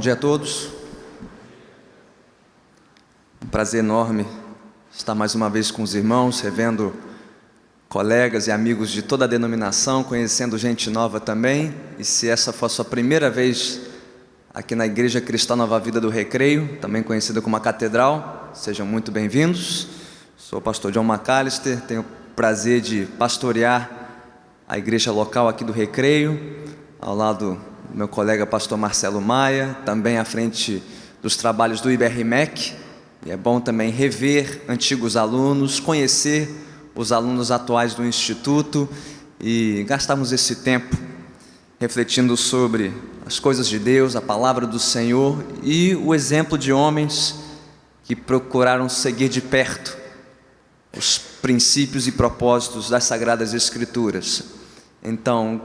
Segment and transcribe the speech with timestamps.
[0.00, 0.70] dia a todos.
[3.44, 4.26] Um prazer enorme
[4.90, 6.94] estar mais uma vez com os irmãos, revendo
[7.86, 11.74] colegas e amigos de toda a denominação, conhecendo gente nova também.
[11.98, 13.82] E se essa for a sua primeira vez
[14.54, 19.12] aqui na Igreja Cristã Nova Vida do Recreio, também conhecida como a Catedral, sejam muito
[19.12, 19.86] bem-vindos.
[20.34, 23.90] Sou o pastor John McAllister, tenho o prazer de pastorear
[24.66, 26.64] a igreja local aqui do Recreio,
[26.98, 27.60] ao lado
[27.94, 30.82] meu colega pastor Marcelo Maia, também à frente
[31.22, 32.74] dos trabalhos do IBRMEC,
[33.26, 36.48] e é bom também rever antigos alunos, conhecer
[36.94, 38.88] os alunos atuais do Instituto
[39.40, 40.96] e gastarmos esse tempo
[41.78, 42.92] refletindo sobre
[43.26, 47.36] as coisas de Deus, a palavra do Senhor e o exemplo de homens
[48.04, 49.96] que procuraram seguir de perto
[50.96, 54.44] os princípios e propósitos das Sagradas Escrituras.
[55.02, 55.62] Então,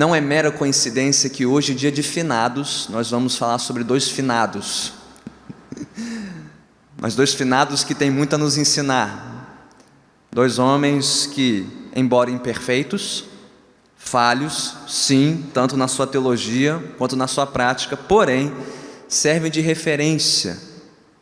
[0.00, 4.94] não é mera coincidência que hoje, dia de finados, nós vamos falar sobre dois finados.
[6.96, 9.68] Mas dois finados que têm muito a nos ensinar.
[10.32, 13.26] Dois homens que, embora imperfeitos,
[13.94, 18.50] falhos, sim, tanto na sua teologia quanto na sua prática, porém,
[19.06, 20.56] servem de referência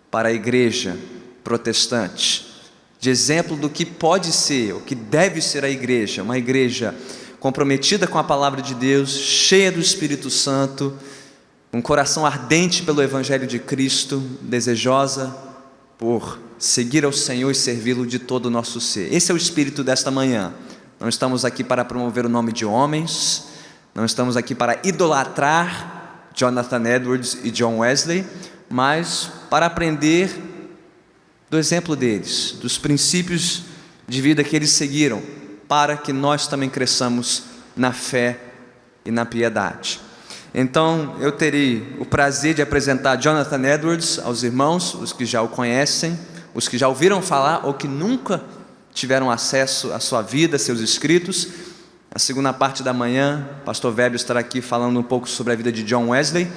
[0.08, 0.96] para a igreja
[1.42, 2.46] protestante,
[3.00, 6.94] de exemplo do que pode ser, o que deve ser a igreja, uma igreja
[7.40, 10.96] comprometida com a palavra de Deus, cheia do Espírito Santo,
[11.72, 15.36] um coração ardente pelo Evangelho de Cristo, desejosa
[15.96, 19.12] por seguir ao Senhor e servi-lo de todo o nosso ser.
[19.12, 20.52] Esse é o espírito desta manhã.
[20.98, 23.44] Não estamos aqui para promover o nome de homens,
[23.94, 28.24] não estamos aqui para idolatrar Jonathan Edwards e John Wesley,
[28.68, 30.30] mas para aprender
[31.50, 33.62] do exemplo deles, dos princípios
[34.06, 35.22] de vida que eles seguiram,
[35.68, 37.44] para que nós também cresçamos
[37.76, 38.40] na fé
[39.04, 40.00] e na piedade.
[40.54, 45.48] Então, eu terei o prazer de apresentar Jonathan Edwards aos irmãos, os que já o
[45.48, 46.18] conhecem,
[46.54, 48.42] os que já ouviram falar ou que nunca
[48.92, 51.48] tiveram acesso à sua vida, seus escritos.
[52.12, 55.56] Na segunda parte da manhã, o pastor Web estará aqui falando um pouco sobre a
[55.56, 56.50] vida de John Wesley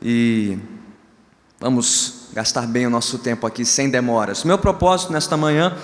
[0.00, 0.56] e
[1.58, 4.44] vamos gastar bem o nosso tempo aqui sem demoras.
[4.44, 5.76] Meu propósito nesta manhã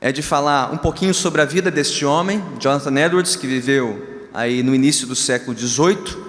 [0.00, 4.62] é de falar um pouquinho sobre a vida deste homem, Jonathan Edwards, que viveu aí
[4.62, 6.26] no início do século XVIII,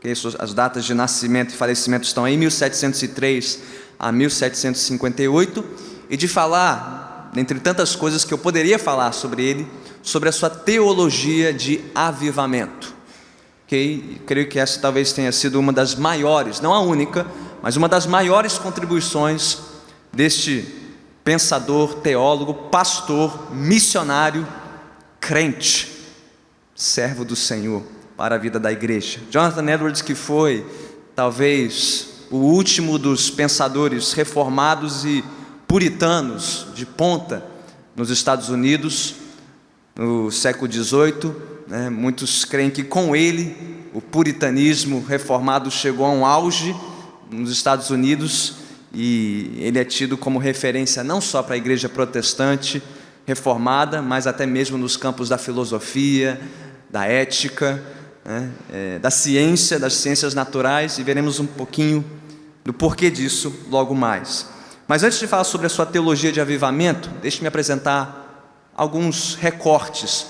[0.00, 3.60] que as datas de nascimento e falecimento estão aí, 1703
[3.98, 5.64] a 1758,
[6.08, 9.68] e de falar, dentre tantas coisas que eu poderia falar sobre ele,
[10.02, 12.94] sobre a sua teologia de avivamento.
[13.66, 14.20] Okay?
[14.24, 17.26] Creio que essa talvez tenha sido uma das maiores, não a única,
[17.60, 19.58] mas uma das maiores contribuições
[20.12, 20.77] deste
[21.24, 24.46] pensador, teólogo, pastor, missionário,
[25.20, 25.92] crente,
[26.74, 27.82] servo do Senhor
[28.16, 29.20] para a vida da igreja.
[29.30, 30.66] Jonathan Edwards, que foi
[31.14, 35.24] talvez o último dos pensadores reformados e
[35.66, 37.44] puritanos de ponta
[37.94, 39.14] nos Estados Unidos,
[39.94, 41.32] no século XVIII.
[41.66, 41.90] Né?
[41.90, 46.74] Muitos creem que com ele o puritanismo reformado chegou a um auge
[47.30, 52.82] nos Estados Unidos e ele é tido como referência não só para a igreja protestante
[53.26, 56.40] reformada, mas até mesmo nos campos da filosofia,
[56.88, 57.82] da ética,
[58.24, 62.04] né, é, da ciência, das ciências naturais, e veremos um pouquinho
[62.64, 64.46] do porquê disso logo mais.
[64.86, 70.26] Mas antes de falar sobre a sua teologia de avivamento, deixe-me apresentar alguns recortes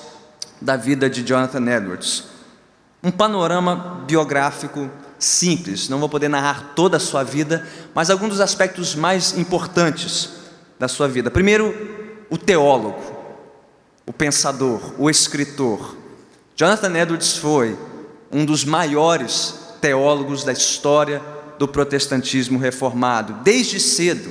[0.60, 2.24] da vida de Jonathan Edwards.
[3.02, 8.40] Um panorama biográfico simples, não vou poder narrar toda a sua vida, mas alguns dos
[8.40, 10.30] aspectos mais importantes
[10.78, 11.30] da sua vida.
[11.30, 11.74] Primeiro,
[12.30, 13.00] o teólogo,
[14.06, 15.96] o pensador, o escritor.
[16.54, 17.78] Jonathan Edwards foi
[18.30, 21.20] um dos maiores teólogos da história
[21.58, 23.34] do protestantismo reformado.
[23.42, 24.30] Desde cedo,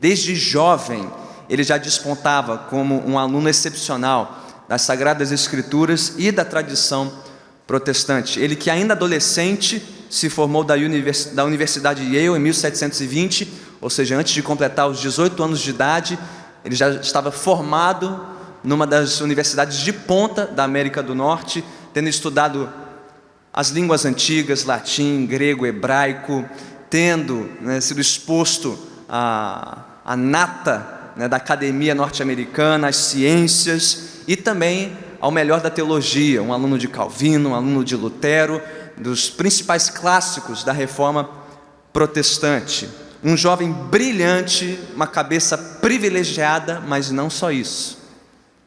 [0.00, 1.08] desde jovem,
[1.48, 4.38] ele já despontava como um aluno excepcional
[4.68, 7.12] das Sagradas Escrituras e da tradição
[7.66, 8.40] protestante.
[8.40, 9.82] Ele que ainda adolescente
[10.12, 13.50] se formou da, Universidade de Yale em 1720,
[13.80, 16.18] ou seja, antes de completar os 18 anos de idade,
[16.62, 18.22] ele já estava formado
[18.62, 21.64] numa das universidades de ponta da América do Norte,
[21.94, 22.70] tendo estudado
[23.54, 26.44] as línguas antigas, latim, grego, hebraico,
[26.90, 34.94] tendo né, sido exposto à, à nata né, da academia norte-americana, às ciências e também
[35.22, 38.60] ao melhor da teologia, um aluno de Calvino, um aluno de Lutero,
[38.96, 41.28] dos principais clássicos da reforma
[41.92, 42.88] protestante.
[43.22, 47.98] Um jovem brilhante, uma cabeça privilegiada, mas não só isso.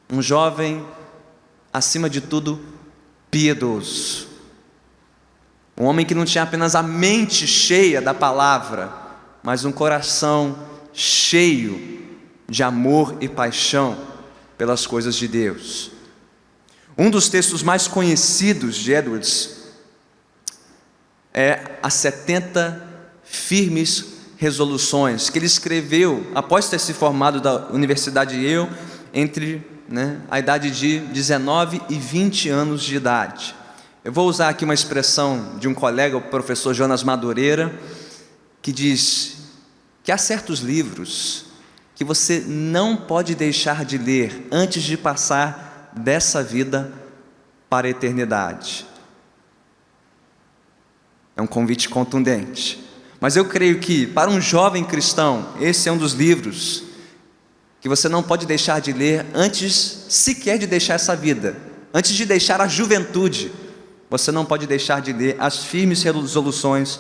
[0.10, 0.86] Um jovem,
[1.74, 2.64] acima de tudo,
[3.30, 4.28] piedoso.
[5.78, 8.94] Um homem que não tinha apenas a mente cheia da palavra,
[9.44, 10.58] mas um coração
[10.94, 12.06] cheio
[12.48, 13.98] de amor e paixão
[14.58, 15.92] pelas coisas de Deus.
[16.98, 19.55] Um dos textos mais conhecidos de Edwards
[21.38, 22.82] é as 70
[23.26, 24.06] firmes
[24.38, 28.70] resoluções que ele escreveu após ter se formado da Universidade Yale
[29.14, 33.54] entre né, a idade de 19 e 20 anos de idade.
[34.02, 37.78] Eu vou usar aqui uma expressão de um colega, o professor Jonas Madureira,
[38.62, 39.36] que diz
[40.06, 41.48] que há certos livros
[41.96, 46.94] que você não pode deixar de ler antes de passar dessa vida
[47.70, 48.86] para a eternidade.
[51.36, 52.84] É um convite contundente.
[53.20, 56.84] Mas eu creio que, para um jovem cristão, esse é um dos livros
[57.82, 61.56] que você não pode deixar de ler antes sequer de deixar essa vida,
[61.94, 63.52] antes de deixar a juventude.
[64.10, 67.00] Você não pode deixar de ler as firmes resoluções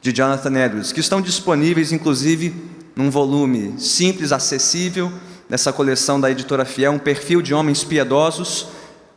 [0.00, 2.54] de Jonathan Edwards, que estão disponíveis, inclusive,
[2.94, 5.12] num volume simples, acessível,
[5.48, 8.68] nessa coleção da editora Fiel, um perfil de homens piedosos.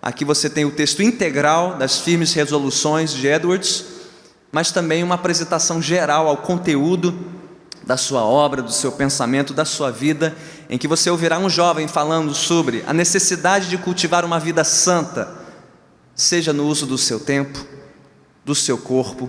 [0.02, 3.93] Aqui você tem o texto integral das firmes resoluções de Edwards
[4.54, 7.12] mas também uma apresentação geral ao conteúdo
[7.84, 10.38] da sua obra, do seu pensamento, da sua vida,
[10.70, 15.28] em que você ouvirá um jovem falando sobre a necessidade de cultivar uma vida santa,
[16.16, 17.66] seja no uso do seu tempo,
[18.46, 19.28] do seu corpo,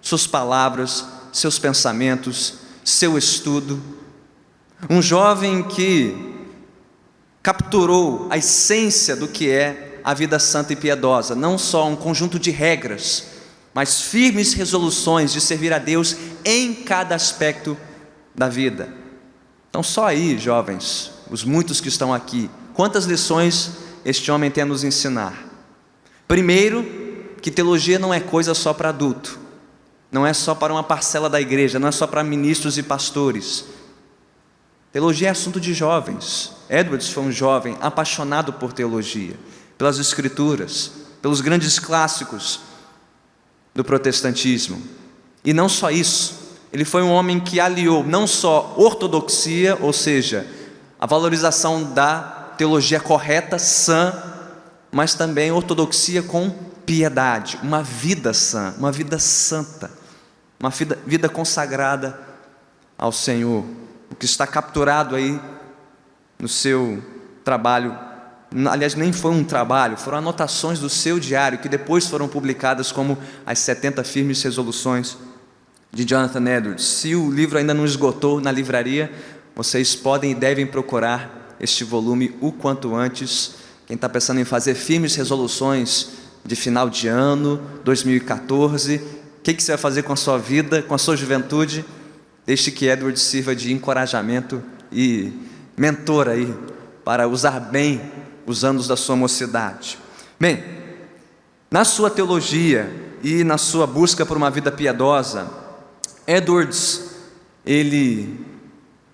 [0.00, 3.78] suas palavras, seus pensamentos, seu estudo.
[4.88, 6.34] Um jovem que
[7.42, 12.38] capturou a essência do que é a vida santa e piedosa, não só um conjunto
[12.38, 13.33] de regras,
[13.74, 17.76] mas firmes resoluções de servir a Deus em cada aspecto
[18.32, 18.88] da vida.
[19.68, 23.72] Então, só aí, jovens, os muitos que estão aqui, quantas lições
[24.04, 25.34] este homem tem a nos ensinar?
[26.28, 26.86] Primeiro,
[27.42, 29.40] que teologia não é coisa só para adulto,
[30.10, 33.64] não é só para uma parcela da igreja, não é só para ministros e pastores.
[34.92, 36.52] Teologia é assunto de jovens.
[36.70, 39.34] Edwards foi um jovem apaixonado por teologia,
[39.76, 42.60] pelas escrituras, pelos grandes clássicos
[43.74, 44.80] do protestantismo.
[45.44, 50.46] E não só isso, ele foi um homem que aliou não só ortodoxia, ou seja,
[50.98, 54.12] a valorização da teologia correta, sã,
[54.90, 56.50] mas também ortodoxia com
[56.86, 59.90] piedade, uma vida sã, uma vida santa,
[60.58, 62.18] uma vida, vida consagrada
[62.96, 63.64] ao Senhor.
[64.10, 65.40] O que está capturado aí
[66.38, 67.02] no seu
[67.44, 67.98] trabalho
[68.70, 73.18] aliás, nem foi um trabalho, foram anotações do seu diário que depois foram publicadas como
[73.44, 75.16] as 70 firmes resoluções
[75.92, 76.84] de Jonathan Edwards.
[76.84, 79.10] Se o livro ainda não esgotou na livraria,
[79.54, 83.54] vocês podem e devem procurar este volume o quanto antes.
[83.86, 86.10] Quem está pensando em fazer firmes resoluções
[86.44, 89.00] de final de ano, 2014, o
[89.42, 91.84] que, que você vai fazer com a sua vida, com a sua juventude?
[92.46, 94.62] Deixe que Edwards sirva de encorajamento
[94.92, 95.32] e
[95.76, 96.52] mentor aí
[97.04, 98.00] para usar bem
[98.46, 99.98] os anos da sua mocidade.
[100.38, 100.62] Bem,
[101.70, 102.92] na sua teologia
[103.22, 105.50] e na sua busca por uma vida piedosa,
[106.26, 107.10] Edwards
[107.64, 108.44] ele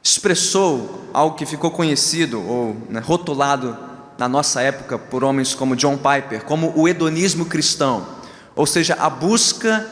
[0.03, 3.77] expressou algo que ficou conhecido ou né, rotulado
[4.19, 8.07] na nossa época por homens como John Piper, como o hedonismo cristão,
[8.55, 9.87] ou seja, a busca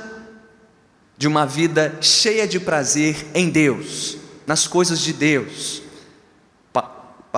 [1.17, 5.83] de uma vida cheia de prazer em Deus, nas coisas de Deus.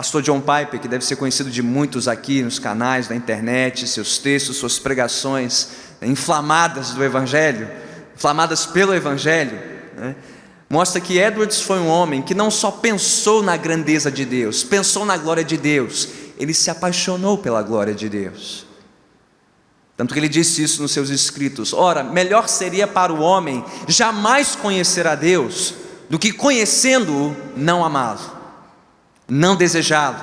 [0.01, 4.17] Pastor John Piper, que deve ser conhecido de muitos aqui nos canais da internet, seus
[4.17, 5.69] textos, suas pregações
[6.01, 7.69] inflamadas do Evangelho,
[8.17, 9.61] inflamadas pelo Evangelho,
[9.95, 10.17] né?
[10.71, 15.05] mostra que Edwards foi um homem que não só pensou na grandeza de Deus, pensou
[15.05, 18.65] na glória de Deus, ele se apaixonou pela glória de Deus.
[19.99, 24.57] Tanto que ele disse isso nos seus escritos: Ora, melhor seria para o homem jamais
[24.57, 25.75] conhecer a Deus
[26.09, 28.40] do que conhecendo-o, não amá-lo
[29.31, 30.19] não desejá-lo,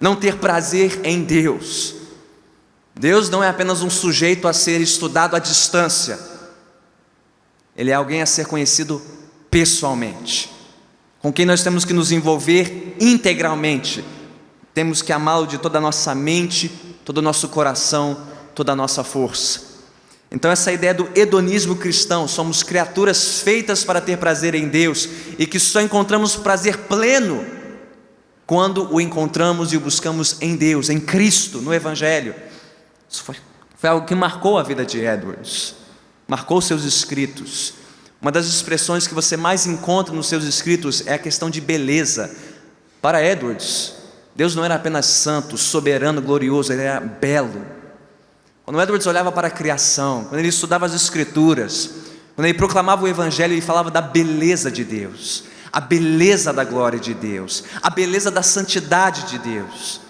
[0.00, 1.94] não ter prazer em Deus.
[2.94, 6.18] Deus não é apenas um sujeito a ser estudado à distância,
[7.76, 9.02] Ele é alguém a ser conhecido
[9.50, 10.50] pessoalmente,
[11.20, 14.04] com quem nós temos que nos envolver integralmente,
[14.72, 16.68] temos que amá-lo de toda a nossa mente,
[17.04, 18.16] todo o nosso coração,
[18.54, 19.74] toda a nossa força.
[20.30, 25.46] Então, essa ideia do hedonismo cristão, somos criaturas feitas para ter prazer em Deus e
[25.46, 27.53] que só encontramos prazer pleno
[28.46, 32.34] quando o encontramos e o buscamos em Deus, em Cristo, no Evangelho.
[33.08, 33.36] Isso foi,
[33.76, 35.74] foi algo que marcou a vida de Edwards,
[36.28, 37.74] marcou seus escritos.
[38.20, 42.34] Uma das expressões que você mais encontra nos seus escritos é a questão de beleza.
[43.00, 43.94] Para Edwards,
[44.34, 47.64] Deus não era apenas santo, soberano, glorioso, ele era belo.
[48.64, 51.90] Quando Edwards olhava para a criação, quando ele estudava as Escrituras,
[52.34, 55.44] quando ele proclamava o Evangelho, ele falava da beleza de Deus,
[55.74, 60.00] a beleza da glória de Deus, a beleza da santidade de Deus,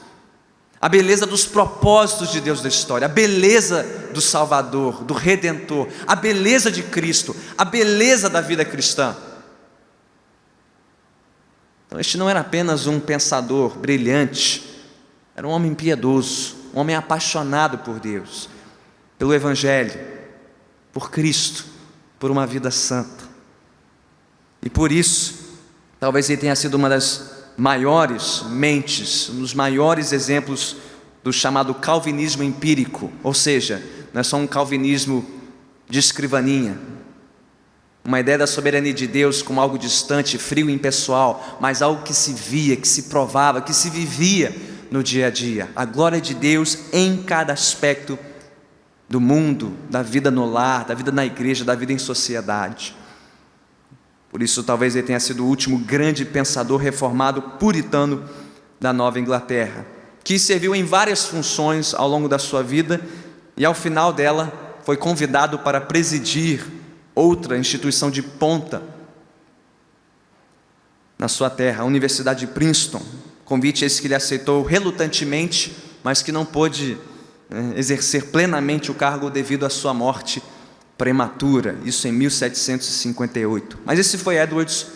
[0.78, 6.14] a beleza dos propósitos de Deus da história, a beleza do Salvador, do Redentor, a
[6.14, 9.16] beleza de Cristo, a beleza da vida cristã.
[11.86, 14.84] Então, este não era apenas um pensador brilhante,
[15.34, 18.50] era um homem piedoso, um homem apaixonado por Deus,
[19.16, 19.98] pelo Evangelho,
[20.92, 21.64] por Cristo,
[22.18, 23.24] por uma vida santa.
[24.60, 25.43] E por isso,
[26.04, 30.76] talvez ele tenha sido uma das maiores mentes, um dos maiores exemplos
[31.22, 33.82] do chamado calvinismo empírico, ou seja,
[34.12, 35.24] não é só um calvinismo
[35.88, 36.78] de escrivaninha,
[38.04, 42.12] uma ideia da soberania de Deus como algo distante, frio e impessoal, mas algo que
[42.12, 44.54] se via, que se provava, que se vivia
[44.90, 45.70] no dia a dia.
[45.74, 48.18] A glória de Deus em cada aspecto
[49.08, 52.94] do mundo, da vida no lar, da vida na igreja, da vida em sociedade.
[54.34, 58.28] Por isso, talvez ele tenha sido o último grande pensador reformado puritano
[58.80, 59.86] da Nova Inglaterra,
[60.24, 63.00] que serviu em várias funções ao longo da sua vida
[63.56, 66.66] e, ao final dela, foi convidado para presidir
[67.14, 68.82] outra instituição de ponta
[71.16, 73.02] na sua terra, a Universidade de Princeton.
[73.44, 76.98] Convite esse que ele aceitou relutantemente, mas que não pôde
[77.48, 80.42] né, exercer plenamente o cargo devido à sua morte
[80.96, 83.78] prematura, isso em 1758.
[83.84, 84.86] Mas esse foi Edwards,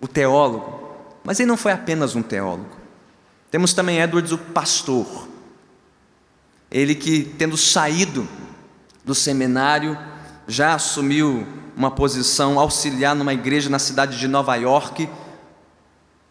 [0.00, 0.82] o teólogo.
[1.24, 2.70] Mas ele não foi apenas um teólogo.
[3.50, 5.28] Temos também Edwards, o pastor.
[6.70, 8.26] Ele que, tendo saído
[9.04, 9.96] do seminário,
[10.48, 15.08] já assumiu uma posição auxiliar numa igreja na cidade de Nova York,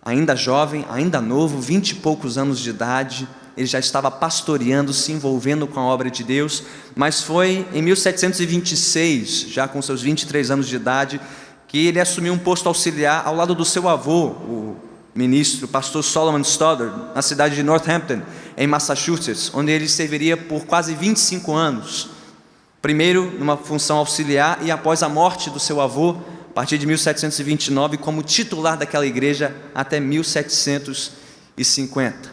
[0.03, 5.11] ainda jovem, ainda novo, vinte e poucos anos de idade, ele já estava pastoreando, se
[5.11, 6.63] envolvendo com a obra de Deus,
[6.95, 11.19] mas foi em 1726, já com seus 23 anos de idade,
[11.67, 14.77] que ele assumiu um posto auxiliar ao lado do seu avô, o
[15.13, 18.21] ministro, o pastor Solomon Stoddard, na cidade de Northampton,
[18.57, 22.09] em Massachusetts, onde ele serviria por quase 25 anos.
[22.81, 26.17] Primeiro numa função auxiliar e após a morte do seu avô,
[26.49, 32.30] a partir de 1729, como titular daquela igreja até 1750.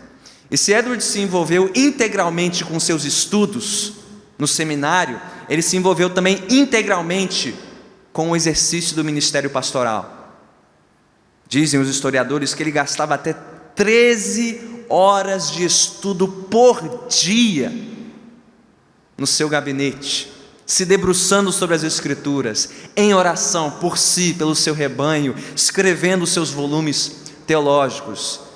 [0.50, 3.94] E se Edward se envolveu integralmente com seus estudos
[4.38, 7.54] no seminário, ele se envolveu também integralmente
[8.12, 10.36] com o exercício do ministério pastoral.
[11.46, 13.34] Dizem os historiadores que ele gastava até
[13.74, 17.72] 13 horas de estudo por dia
[19.16, 20.32] no seu gabinete,
[20.64, 27.16] se debruçando sobre as Escrituras, em oração por si, pelo seu rebanho, escrevendo seus volumes
[27.46, 28.47] teológicos.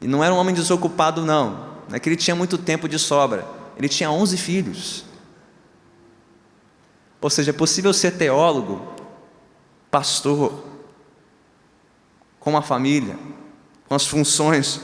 [0.00, 1.68] E não era um homem desocupado, não.
[1.88, 3.46] Não é que ele tinha muito tempo de sobra.
[3.76, 5.04] Ele tinha 11 filhos.
[7.20, 8.94] Ou seja, é possível ser teólogo,
[9.90, 10.64] pastor,
[12.38, 13.18] com uma família,
[13.88, 14.80] com as funções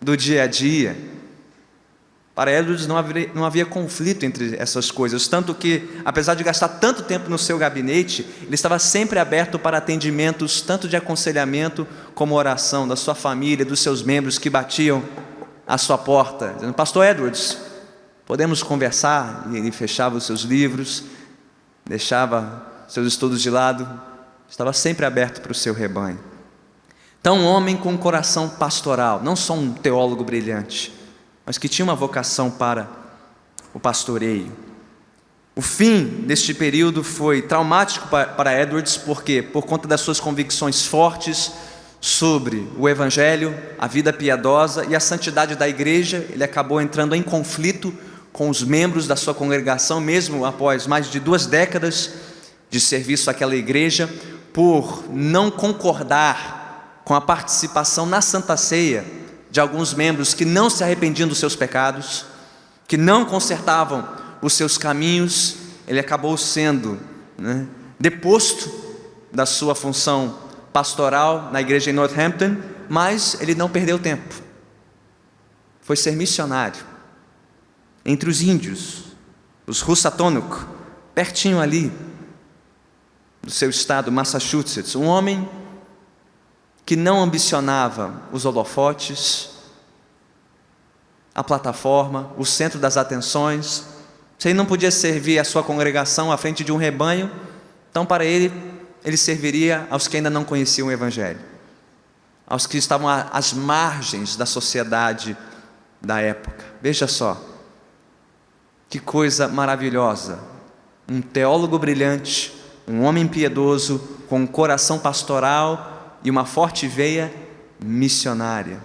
[0.00, 1.13] do dia a dia.
[2.34, 6.66] Para Edwards não havia, não havia conflito entre essas coisas, tanto que, apesar de gastar
[6.68, 12.34] tanto tempo no seu gabinete, ele estava sempre aberto para atendimentos, tanto de aconselhamento como
[12.34, 15.04] oração da sua família, dos seus membros que batiam
[15.64, 17.56] à sua porta, dizendo: Pastor Edwards,
[18.26, 19.46] podemos conversar?
[19.52, 21.04] E ele fechava os seus livros,
[21.86, 23.88] deixava seus estudos de lado,
[24.50, 26.18] estava sempre aberto para o seu rebanho.
[27.20, 31.03] Então, um homem com um coração pastoral, não só um teólogo brilhante
[31.44, 32.88] mas que tinha uma vocação para
[33.72, 34.50] o pastoreio.
[35.56, 41.52] O fim deste período foi traumático para Edwards, porque por conta das suas convicções fortes
[42.00, 47.22] sobre o evangelho, a vida piedosa e a santidade da igreja, ele acabou entrando em
[47.22, 47.94] conflito
[48.32, 52.10] com os membros da sua congregação, mesmo após mais de duas décadas
[52.68, 54.12] de serviço àquela igreja,
[54.52, 59.04] por não concordar com a participação na Santa Ceia
[59.54, 62.26] de alguns membros que não se arrependiam dos seus pecados,
[62.88, 64.04] que não consertavam
[64.42, 65.54] os seus caminhos,
[65.86, 66.98] ele acabou sendo
[67.38, 67.64] né,
[67.96, 68.68] deposto
[69.30, 70.40] da sua função
[70.72, 72.56] pastoral na igreja em Northampton,
[72.88, 74.34] mas ele não perdeu tempo.
[75.82, 76.84] Foi ser missionário
[78.04, 79.04] entre os índios,
[79.68, 80.66] os Russatonuk,
[81.14, 81.92] pertinho ali
[83.40, 85.48] do seu estado, Massachusetts, um homem
[86.84, 89.50] que não ambicionava os holofotes,
[91.34, 93.84] a plataforma, o centro das atenções.
[94.38, 97.30] Se ele não podia servir a sua congregação à frente de um rebanho,
[97.90, 98.52] então para ele,
[99.04, 101.40] ele serviria aos que ainda não conheciam o Evangelho,
[102.46, 105.36] aos que estavam às margens da sociedade
[106.00, 106.64] da época.
[106.82, 107.40] Veja só,
[108.90, 110.38] Que coisa maravilhosa!
[111.08, 112.54] Um teólogo brilhante,
[112.86, 113.98] um homem piedoso,
[114.28, 115.93] com um coração pastoral
[116.24, 117.32] e uma forte veia
[117.78, 118.82] missionária.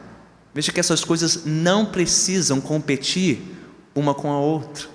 [0.54, 3.42] Veja que essas coisas não precisam competir
[3.96, 4.88] uma com a outra.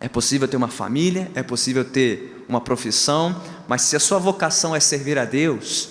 [0.00, 4.74] É possível ter uma família, é possível ter uma profissão, mas se a sua vocação
[4.74, 5.90] é servir a Deus,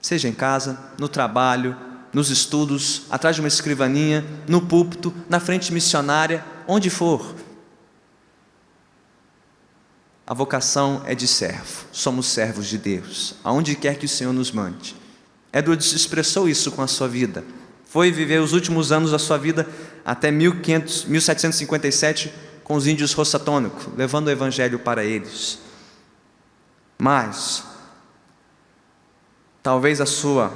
[0.00, 1.76] seja em casa, no trabalho,
[2.12, 7.34] nos estudos, atrás de uma escrivaninha, no púlpito, na frente missionária, onde for.
[10.26, 14.52] A vocação é de servo, somos servos de Deus, aonde quer que o Senhor nos
[14.52, 14.94] mande.
[15.52, 17.44] Edwards expressou isso com a sua vida.
[17.84, 19.68] Foi viver os últimos anos da sua vida
[20.04, 25.58] até 1500, 1757 com os índios rossatônicos, levando o evangelho para eles.
[26.96, 27.64] Mas,
[29.62, 30.54] talvez a sua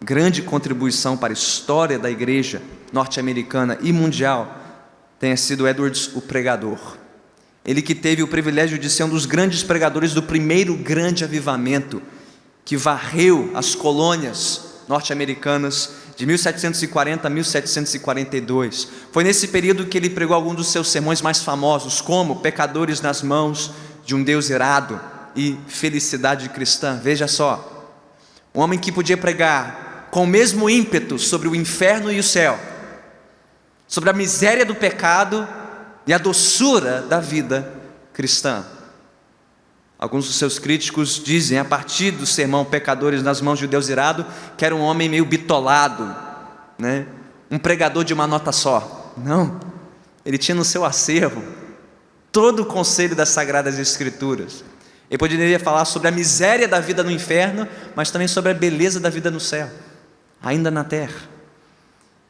[0.00, 4.56] grande contribuição para a história da igreja norte-americana e mundial
[5.18, 6.96] tenha sido Edwards o pregador.
[7.64, 12.02] Ele que teve o privilégio de ser um dos grandes pregadores do primeiro grande avivamento
[12.64, 18.88] que varreu as colônias norte-americanas de 1740 a 1742.
[19.10, 23.22] Foi nesse período que ele pregou alguns dos seus sermões mais famosos, como Pecadores nas
[23.22, 23.70] mãos
[24.04, 25.00] de um Deus irado
[25.34, 27.00] e Felicidade cristã.
[27.02, 27.90] Veja só,
[28.54, 32.58] um homem que podia pregar com o mesmo ímpeto sobre o inferno e o céu,
[33.88, 35.48] sobre a miséria do pecado
[36.06, 37.72] e a doçura da vida
[38.12, 38.64] cristã.
[39.98, 44.26] Alguns dos seus críticos dizem, a partir do sermão Pecadores nas mãos de Deus irado,
[44.56, 46.14] que era um homem meio bitolado,
[46.78, 47.06] né?
[47.50, 49.14] um pregador de uma nota só.
[49.16, 49.60] Não,
[50.26, 51.42] ele tinha no seu acervo
[52.32, 54.64] todo o conselho das Sagradas Escrituras.
[55.08, 58.98] Ele poderia falar sobre a miséria da vida no inferno, mas também sobre a beleza
[58.98, 59.70] da vida no céu,
[60.42, 61.14] ainda na terra.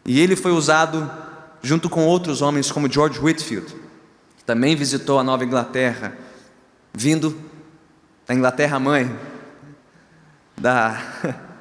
[0.04, 1.10] E ele foi usado
[1.64, 3.74] junto com outros homens, como George Whitfield,
[4.36, 6.14] que também visitou a Nova Inglaterra,
[6.92, 7.34] vindo
[8.26, 9.18] da Inglaterra mãe,
[10.60, 11.02] da,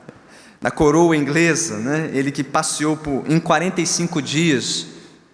[0.62, 2.12] da coroa inglesa, né?
[2.14, 4.88] ele que passeou por, em 45 dias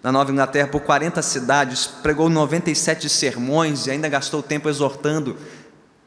[0.04, 5.36] na Nova Inglaterra por 40 cidades, pregou 97 sermões e ainda gastou tempo exortando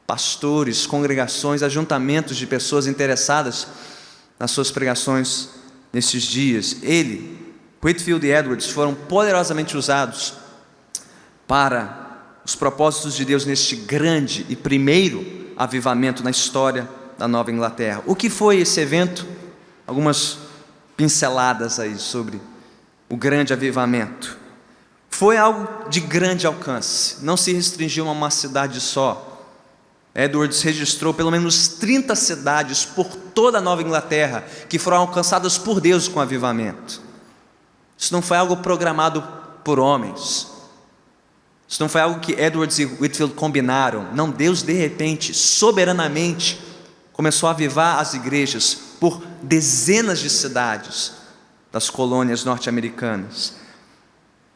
[0.08, 3.68] pastores, congregações, ajuntamentos de pessoas interessadas
[4.40, 5.50] nas suas pregações
[5.92, 6.78] nesses dias.
[6.82, 7.43] Ele,
[7.84, 10.36] Whitfield e Edwards foram poderosamente usados
[11.46, 12.04] para
[12.46, 18.02] os propósitos de Deus neste grande e primeiro avivamento na história da Nova Inglaterra.
[18.06, 19.26] O que foi esse evento?
[19.86, 20.38] Algumas
[20.96, 22.42] pinceladas aí sobre
[23.10, 24.38] o grande avivamento.
[25.10, 29.30] Foi algo de grande alcance, não se restringiu a uma cidade só.
[30.16, 35.82] Edwards registrou pelo menos 30 cidades por toda a Nova Inglaterra que foram alcançadas por
[35.82, 37.02] Deus com avivamento.
[38.04, 39.24] Isso não foi algo programado
[39.64, 40.52] por homens,
[41.66, 44.10] isso não foi algo que Edwards e Whitfield combinaram.
[44.14, 46.62] Não, Deus de repente, soberanamente,
[47.14, 51.14] começou a avivar as igrejas por dezenas de cidades
[51.72, 53.54] das colônias norte-americanas.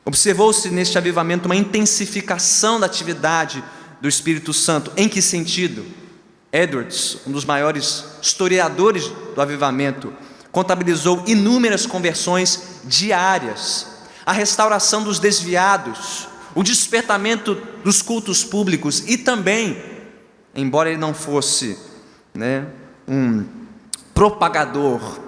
[0.03, 3.63] Observou-se neste avivamento uma intensificação da atividade
[4.01, 4.91] do Espírito Santo.
[4.97, 5.85] Em que sentido?
[6.51, 10.13] Edwards, um dos maiores historiadores do avivamento,
[10.57, 13.85] contabilizou inúmeras conversões diárias,
[14.25, 19.79] a restauração dos desviados, o despertamento dos cultos públicos e também,
[20.55, 21.77] embora ele não fosse
[22.33, 22.65] né,
[23.07, 23.45] um
[24.15, 25.19] propagador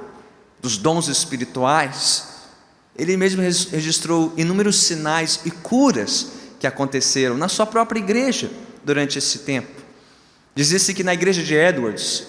[0.63, 2.47] dos dons espirituais,
[2.97, 8.49] ele mesmo registrou inúmeros sinais e curas que aconteceram na sua própria igreja
[8.83, 9.79] durante esse tempo.
[10.55, 12.25] Dizia-se que na igreja de Edwards,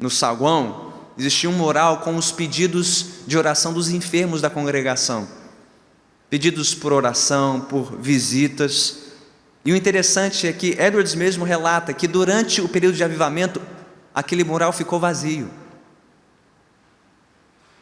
[0.00, 0.87] no saguão,
[1.18, 5.28] existia um mural com os pedidos de oração dos enfermos da congregação
[6.30, 8.98] pedidos por oração, por visitas.
[9.64, 13.60] E o interessante é que Edwards mesmo relata que durante o período de avivamento,
[14.14, 15.50] aquele mural ficou vazio.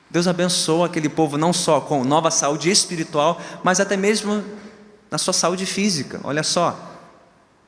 [0.08, 4.44] Deus abençoou aquele povo não só com nova saúde espiritual, mas até mesmo
[5.10, 6.20] na sua saúde física.
[6.22, 6.78] Olha só,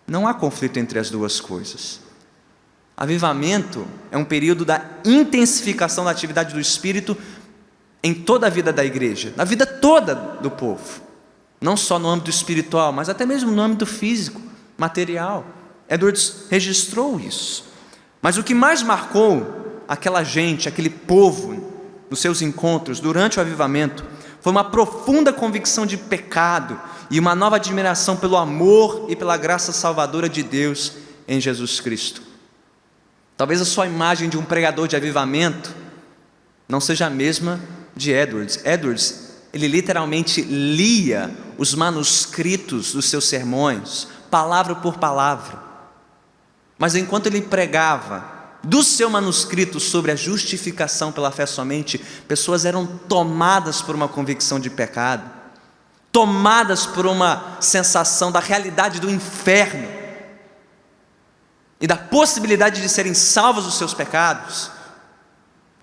[0.07, 2.01] não há conflito entre as duas coisas.
[2.99, 7.17] Avivamento é um período da intensificação da atividade do Espírito
[8.03, 11.01] em toda a vida da igreja, na vida toda do povo,
[11.61, 14.43] não só no âmbito espiritual, mas até mesmo no âmbito físico,
[14.77, 15.47] material.
[15.89, 17.67] Edwards registrou isso.
[18.21, 21.73] Mas o que mais marcou aquela gente, aquele povo,
[22.11, 24.05] nos seus encontros durante o avivamento,
[24.41, 26.77] foi uma profunda convicção de pecado
[27.09, 30.95] e uma nova admiração pelo amor e pela graça salvadora de Deus
[31.29, 32.28] em Jesus Cristo.
[33.39, 35.73] Talvez a sua imagem de um pregador de avivamento
[36.69, 37.61] não seja a mesma
[37.95, 38.59] de Edwards.
[38.65, 45.63] Edwards ele literalmente lia os manuscritos dos seus sermões, palavra por palavra.
[46.77, 48.25] Mas enquanto ele pregava
[48.65, 51.97] do seu manuscrito sobre a justificação pela fé somente,
[52.27, 55.31] pessoas eram tomadas por uma convicção de pecado,
[56.11, 59.98] tomadas por uma sensação da realidade do inferno
[61.81, 64.71] e da possibilidade de serem salvos dos seus pecados,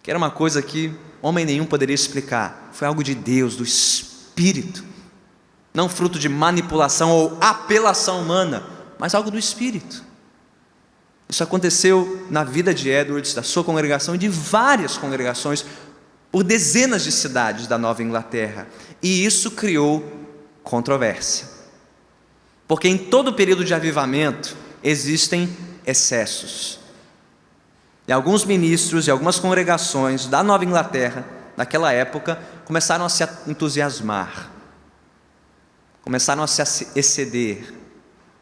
[0.04, 4.84] que era uma coisa que homem nenhum poderia explicar, foi algo de Deus, do Espírito,
[5.74, 8.64] não fruto de manipulação ou apelação humana,
[9.00, 10.04] mas algo do Espírito.
[11.28, 15.66] Isso aconteceu na vida de Edwards, da sua congregação e de várias congregações
[16.32, 18.68] por dezenas de cidades da Nova Inglaterra.
[19.02, 20.04] E isso criou
[20.64, 21.48] controvérsia.
[22.68, 25.50] Porque em todo período de avivamento existem
[25.86, 26.80] excessos.
[28.08, 31.26] E alguns ministros e algumas congregações da Nova Inglaterra,
[31.58, 34.52] naquela época, começaram a se entusiasmar,
[36.04, 37.74] começaram a se exceder,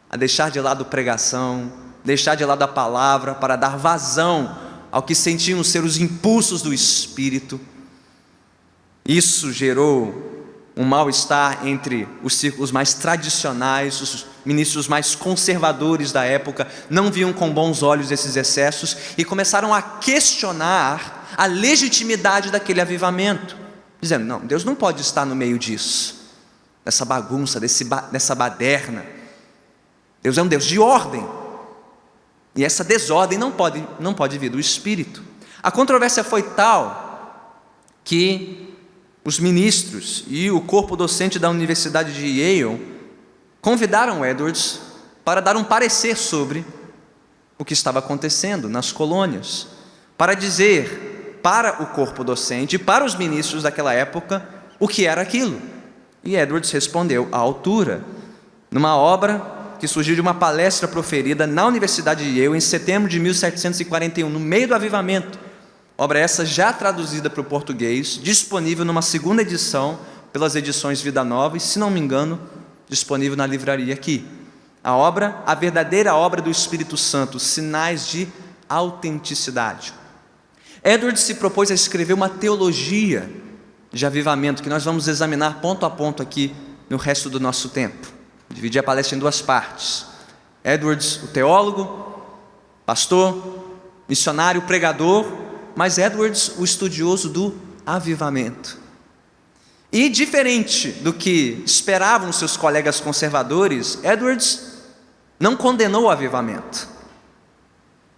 [0.10, 1.72] a deixar de lado pregação,
[2.04, 4.58] deixar de lado a palavra para dar vazão
[4.92, 7.60] ao que sentiam ser os impulsos do Espírito.
[9.06, 10.33] Isso gerou
[10.76, 17.32] um mal-estar entre os círculos mais tradicionais, os ministros mais conservadores da época, não viam
[17.32, 23.56] com bons olhos esses excessos e começaram a questionar a legitimidade daquele avivamento,
[24.02, 26.32] dizendo: não, Deus não pode estar no meio disso,
[26.84, 29.06] dessa bagunça, desse, dessa baderna.
[30.22, 31.26] Deus é um Deus de ordem.
[32.56, 35.24] E essa desordem não pode, não pode vir do Espírito.
[35.62, 37.04] A controvérsia foi tal
[38.04, 38.63] que
[39.26, 42.80] os ministros e o corpo docente da Universidade de Yale
[43.62, 44.82] convidaram Edwards
[45.24, 46.66] para dar um parecer sobre
[47.58, 49.68] o que estava acontecendo nas colônias,
[50.18, 54.48] para dizer para o corpo docente e para os ministros daquela época
[54.80, 55.62] o que era aquilo.
[56.24, 58.04] E Edwards respondeu à altura,
[58.72, 59.42] numa obra
[59.80, 64.40] que surgiu de uma palestra proferida na Universidade de Yale em setembro de 1741, no
[64.40, 65.38] meio do avivamento.
[65.98, 70.00] Obra essa já traduzida para o português, disponível numa segunda edição
[70.32, 72.40] pelas edições Vida Nova e, se não me engano,
[72.90, 74.28] disponível na livraria aqui.
[74.84, 78.28] A obra, a verdadeira obra do Espírito Santo, sinais de
[78.68, 79.94] autenticidade.
[80.84, 83.30] Edward se propôs a escrever uma teologia
[83.92, 86.54] de avivamento que nós vamos examinar ponto a ponto aqui
[86.90, 88.08] no resto do nosso tempo.
[88.50, 90.08] Dividi a palestra em duas partes.
[90.64, 92.24] Edwards, o teólogo,
[92.86, 93.64] pastor,
[94.10, 95.43] missionário, pregador,
[95.76, 97.56] mas Edwards, o estudioso do
[97.86, 98.78] avivamento.
[99.92, 104.74] E diferente do que esperavam seus colegas conservadores, Edwards
[105.40, 106.88] não condenou o avivamento.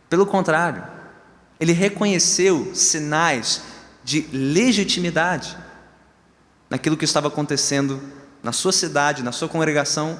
[0.09, 0.83] Pelo contrário,
[1.59, 3.61] ele reconheceu sinais
[4.03, 5.57] de legitimidade
[6.69, 8.01] naquilo que estava acontecendo
[8.43, 10.17] na sua cidade, na sua congregação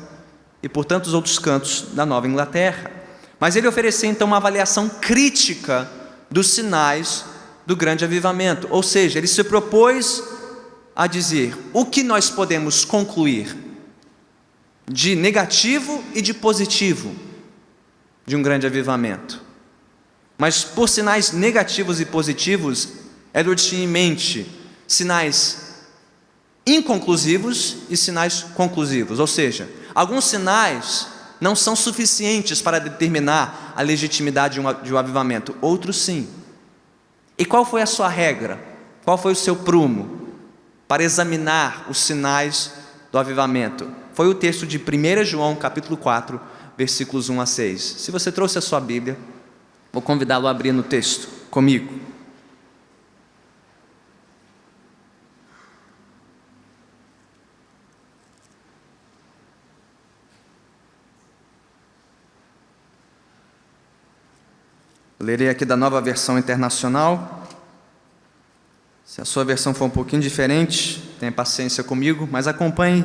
[0.63, 2.91] e por tantos outros cantos da Nova Inglaterra.
[3.39, 5.89] Mas ele ofereceu então uma avaliação crítica
[6.29, 7.25] dos sinais
[7.65, 10.23] do grande avivamento, ou seja, ele se propôs
[10.95, 13.55] a dizer o que nós podemos concluir
[14.87, 17.15] de negativo e de positivo
[18.25, 19.41] de um grande avivamento.
[20.37, 22.89] Mas por sinais negativos e positivos,
[23.33, 24.45] Edward tinha em mente
[24.87, 25.65] sinais
[26.65, 29.19] inconclusivos e sinais conclusivos.
[29.19, 31.07] Ou seja, alguns sinais
[31.45, 36.27] não são suficientes para determinar a legitimidade de um avivamento, outros sim.
[37.37, 38.59] E qual foi a sua regra?
[39.03, 40.27] Qual foi o seu prumo
[40.87, 42.73] para examinar os sinais
[43.11, 43.87] do avivamento?
[44.15, 46.41] Foi o texto de 1 João, capítulo 4,
[46.75, 47.81] versículos 1 a 6.
[47.99, 49.15] Se você trouxe a sua Bíblia,
[49.93, 51.93] vou convidá-lo a abrir no texto comigo.
[65.25, 67.47] Lerei aqui da nova versão internacional.
[69.03, 73.03] Se a sua versão for um pouquinho diferente, tenha paciência comigo, mas acompanhe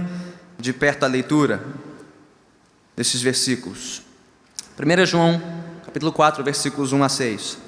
[0.58, 1.64] de perto a leitura
[2.94, 4.02] desses versículos.
[4.78, 5.40] 1 João,
[5.82, 7.58] capítulo 4, versículos 1 a 6.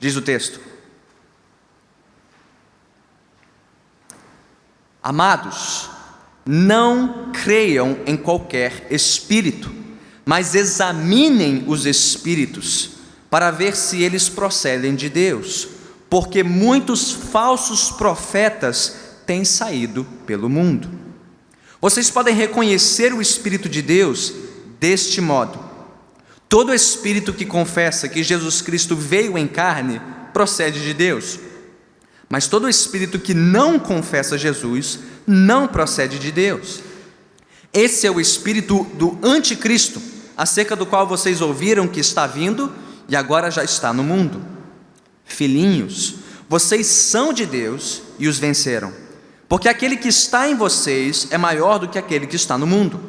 [0.00, 0.58] Diz o texto:
[5.00, 5.88] Amados,
[6.44, 9.72] não creiam em qualquer espírito,
[10.24, 12.95] mas examinem os espíritos
[13.30, 15.68] para ver se eles procedem de Deus,
[16.08, 20.88] porque muitos falsos profetas têm saído pelo mundo.
[21.80, 24.32] Vocês podem reconhecer o Espírito de Deus
[24.78, 25.58] deste modo:
[26.48, 30.00] todo espírito que confessa que Jesus Cristo veio em carne
[30.32, 31.38] procede de Deus,
[32.28, 36.80] mas todo espírito que não confessa Jesus não procede de Deus.
[37.72, 40.00] Esse é o espírito do anticristo,
[40.36, 42.72] acerca do qual vocês ouviram que está vindo
[43.08, 44.42] e agora já está no mundo.
[45.24, 46.16] Filhinhos,
[46.48, 48.92] vocês são de Deus e os venceram,
[49.48, 53.00] porque aquele que está em vocês é maior do que aquele que está no mundo.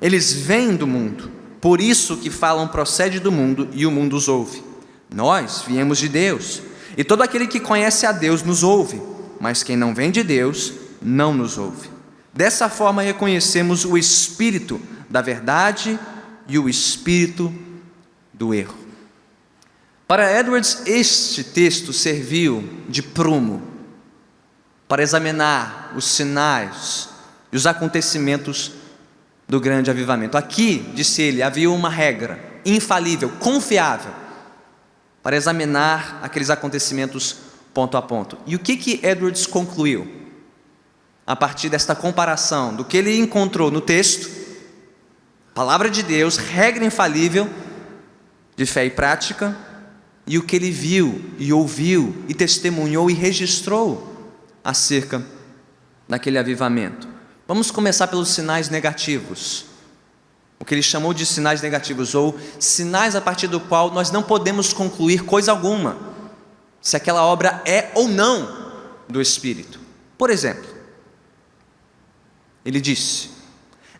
[0.00, 4.28] Eles vêm do mundo, por isso que falam procede do mundo e o mundo os
[4.28, 4.62] ouve.
[5.14, 6.62] Nós viemos de Deus,
[6.96, 9.00] e todo aquele que conhece a Deus nos ouve,
[9.40, 11.90] mas quem não vem de Deus não nos ouve.
[12.32, 15.98] Dessa forma reconhecemos o espírito da verdade
[16.48, 17.52] e o espírito
[18.32, 18.85] do erro.
[20.06, 23.60] Para Edwards, este texto serviu de prumo
[24.86, 27.08] para examinar os sinais
[27.50, 28.72] e os acontecimentos
[29.48, 30.36] do grande avivamento.
[30.36, 34.12] Aqui, disse ele, havia uma regra infalível, confiável,
[35.24, 37.38] para examinar aqueles acontecimentos
[37.74, 38.38] ponto a ponto.
[38.46, 40.24] E o que que Edwards concluiu?
[41.26, 44.30] A partir desta comparação do que ele encontrou no texto,
[45.52, 47.50] palavra de Deus, regra infalível
[48.54, 49.65] de fé e prática,
[50.26, 54.12] e o que ele viu e ouviu e testemunhou e registrou
[54.64, 55.24] acerca
[56.08, 57.08] daquele avivamento.
[57.46, 59.66] Vamos começar pelos sinais negativos.
[60.58, 64.22] O que ele chamou de sinais negativos, ou sinais a partir do qual nós não
[64.22, 65.96] podemos concluir coisa alguma,
[66.80, 68.72] se aquela obra é ou não
[69.08, 69.78] do Espírito.
[70.18, 70.66] Por exemplo,
[72.64, 73.30] ele disse: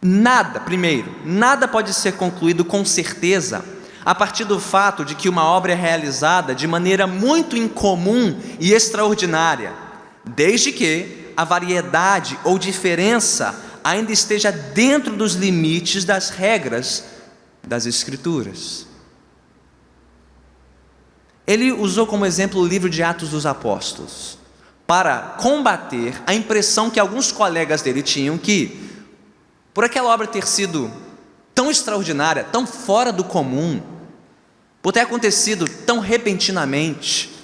[0.03, 3.65] nada, primeiro, nada pode ser concluído com certeza
[4.07, 8.73] a partir do fato de que uma obra é realizada de maneira muito incomum e
[8.73, 9.73] extraordinária,
[10.25, 17.03] desde que a variedade ou diferença ainda esteja dentro dos limites das regras
[17.67, 18.87] das Escrituras.
[21.45, 24.39] Ele usou como exemplo o livro de Atos dos Apóstolos,
[24.87, 28.89] para combater a impressão que alguns colegas dele tinham que,
[29.75, 30.89] por aquela obra ter sido
[31.53, 33.83] tão extraordinária, tão fora do comum,
[34.87, 37.35] por ter acontecido tão repentinamente,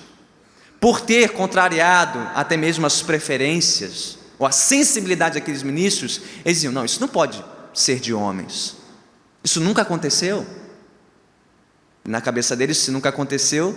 [0.81, 6.85] por ter contrariado até mesmo as preferências ou a sensibilidade daqueles ministros, eles diziam: não,
[6.85, 8.77] isso não pode ser de homens,
[9.43, 10.47] isso nunca aconteceu.
[12.05, 13.77] Na cabeça deles, se nunca aconteceu,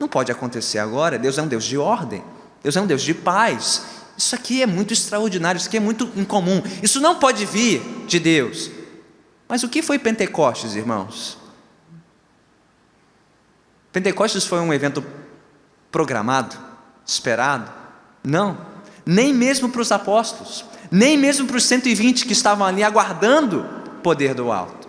[0.00, 1.16] não pode acontecer agora.
[1.16, 2.24] Deus é um Deus de ordem,
[2.60, 3.84] Deus é um Deus de paz.
[4.18, 8.18] Isso aqui é muito extraordinário, isso aqui é muito incomum, isso não pode vir de
[8.18, 8.68] Deus.
[9.48, 11.45] Mas o que foi Pentecostes, irmãos?
[13.96, 15.02] Pentecostes foi um evento
[15.90, 16.54] programado,
[17.06, 17.72] esperado?
[18.22, 18.58] Não,
[19.06, 24.00] nem mesmo para os apóstolos, nem mesmo para os 120 que estavam ali aguardando o
[24.02, 24.86] poder do alto.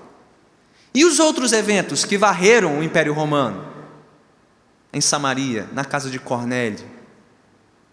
[0.94, 3.66] E os outros eventos que varreram o Império Romano?
[4.92, 6.86] Em Samaria, na casa de Cornélio,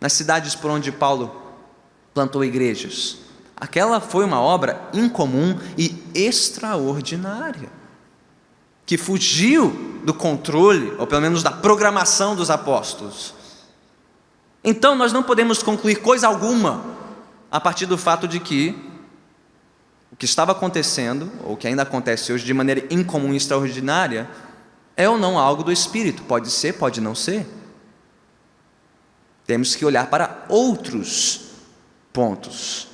[0.01, 1.41] nas cidades por onde Paulo
[2.13, 3.19] plantou igrejas.
[3.57, 7.71] Aquela foi uma obra incomum e extraordinária,
[8.87, 13.35] que fugiu do controle, ou pelo menos da programação dos apóstolos.
[14.63, 16.85] Então nós não podemos concluir coisa alguma
[17.51, 18.75] a partir do fato de que
[20.13, 24.31] o que estava acontecendo, ou que ainda acontece hoje de maneira incomum e extraordinária,
[24.97, 26.23] é ou não algo do Espírito.
[26.23, 27.47] Pode ser, pode não ser.
[29.47, 31.51] Temos que olhar para outros
[32.13, 32.89] pontos,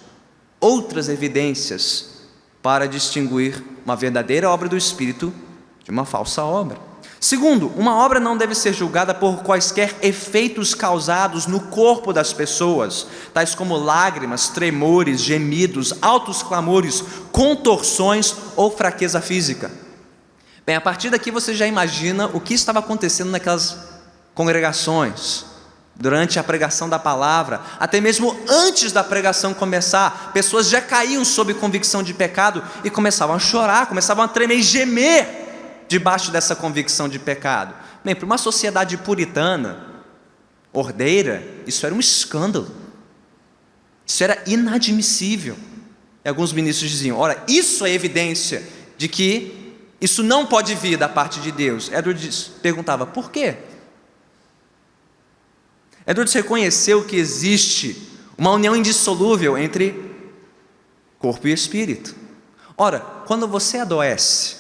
[0.59, 2.23] outras evidências,
[2.63, 5.33] para distinguir uma verdadeira obra do Espírito
[5.85, 6.91] de uma falsa obra.
[7.21, 13.07] Segundo, uma obra não deve ser julgada por quaisquer efeitos causados no corpo das pessoas,
[13.35, 19.71] tais como lágrimas, tremores, gemidos, altos clamores, contorções ou fraqueza física.
[20.65, 23.77] Bem, a partir daqui você já imagina o que estava acontecendo naquelas
[24.35, 25.45] congregações,
[25.95, 31.53] durante a pregação da palavra, até mesmo antes da pregação começar, pessoas já caíam sob
[31.53, 35.50] convicção de pecado e começavam a chorar, começavam a tremer e gemer
[35.91, 37.75] debaixo dessa convicção de pecado?
[38.05, 40.05] Bem, para uma sociedade puritana,
[40.73, 42.71] ordeira, isso era um escândalo.
[44.07, 45.57] Isso era inadmissível.
[46.25, 48.63] E alguns ministros diziam: ora, isso é evidência
[48.97, 51.91] de que isso não pode vir da parte de Deus.
[51.91, 53.57] Edwards perguntava: por quê?
[56.07, 60.09] Edwards reconheceu que existe uma união indissolúvel entre
[61.19, 62.15] corpo e espírito.
[62.79, 64.60] Ora, quando você adoece,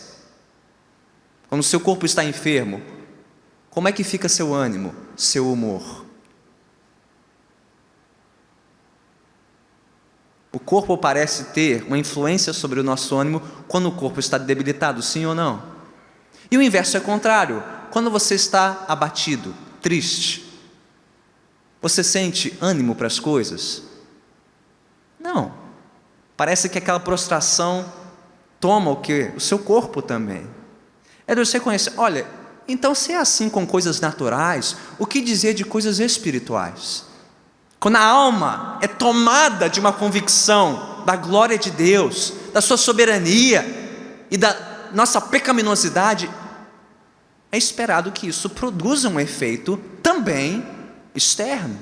[1.50, 2.80] quando o seu corpo está enfermo,
[3.70, 6.06] como é que fica seu ânimo, seu humor?
[10.52, 15.02] O corpo parece ter uma influência sobre o nosso ânimo quando o corpo está debilitado,
[15.02, 15.60] sim ou não?
[16.48, 17.62] E o inverso é contrário.
[17.90, 20.56] Quando você está abatido, triste,
[21.82, 23.82] você sente ânimo para as coisas?
[25.18, 25.52] Não.
[26.36, 27.92] Parece que aquela prostração
[28.60, 29.32] toma o que?
[29.36, 30.59] O seu corpo também.
[31.30, 32.26] É de você conhecer, olha,
[32.66, 37.04] então se é assim com coisas naturais, o que dizer de coisas espirituais?
[37.78, 43.64] Quando a alma é tomada de uma convicção da glória de Deus, da sua soberania
[44.28, 46.28] e da nossa pecaminosidade,
[47.52, 50.66] é esperado que isso produza um efeito também
[51.14, 51.78] externo.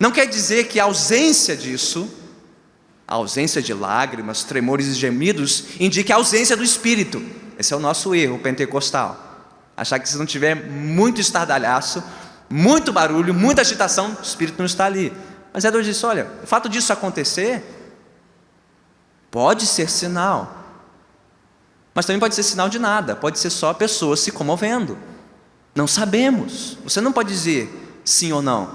[0.00, 2.12] Não quer dizer que a ausência disso,
[3.12, 7.22] a ausência de lágrimas, tremores e gemidos, indique a ausência do Espírito.
[7.58, 9.52] Esse é o nosso erro pentecostal.
[9.76, 12.02] Achar que se não tiver muito estardalhaço,
[12.48, 15.12] muito barulho, muita agitação, o Espírito não está ali.
[15.52, 17.62] Mas Edward disse: olha, o fato disso acontecer
[19.30, 20.64] pode ser sinal,
[21.94, 24.96] mas também pode ser sinal de nada, pode ser só pessoas se comovendo.
[25.74, 26.78] Não sabemos.
[26.82, 28.74] Você não pode dizer sim ou não,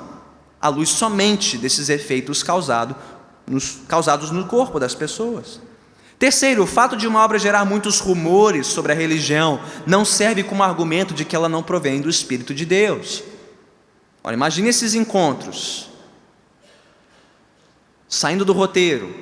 [0.62, 2.96] à luz somente desses efeitos causado,
[3.48, 5.60] nos, causados no corpo das pessoas.
[6.20, 10.64] Terceiro, o fato de uma obra gerar muitos rumores sobre a religião não serve como
[10.64, 13.24] argumento de que ela não provém do Espírito de Deus.
[14.24, 15.88] Olha, imagine esses encontros
[18.10, 19.14] saindo do roteiro,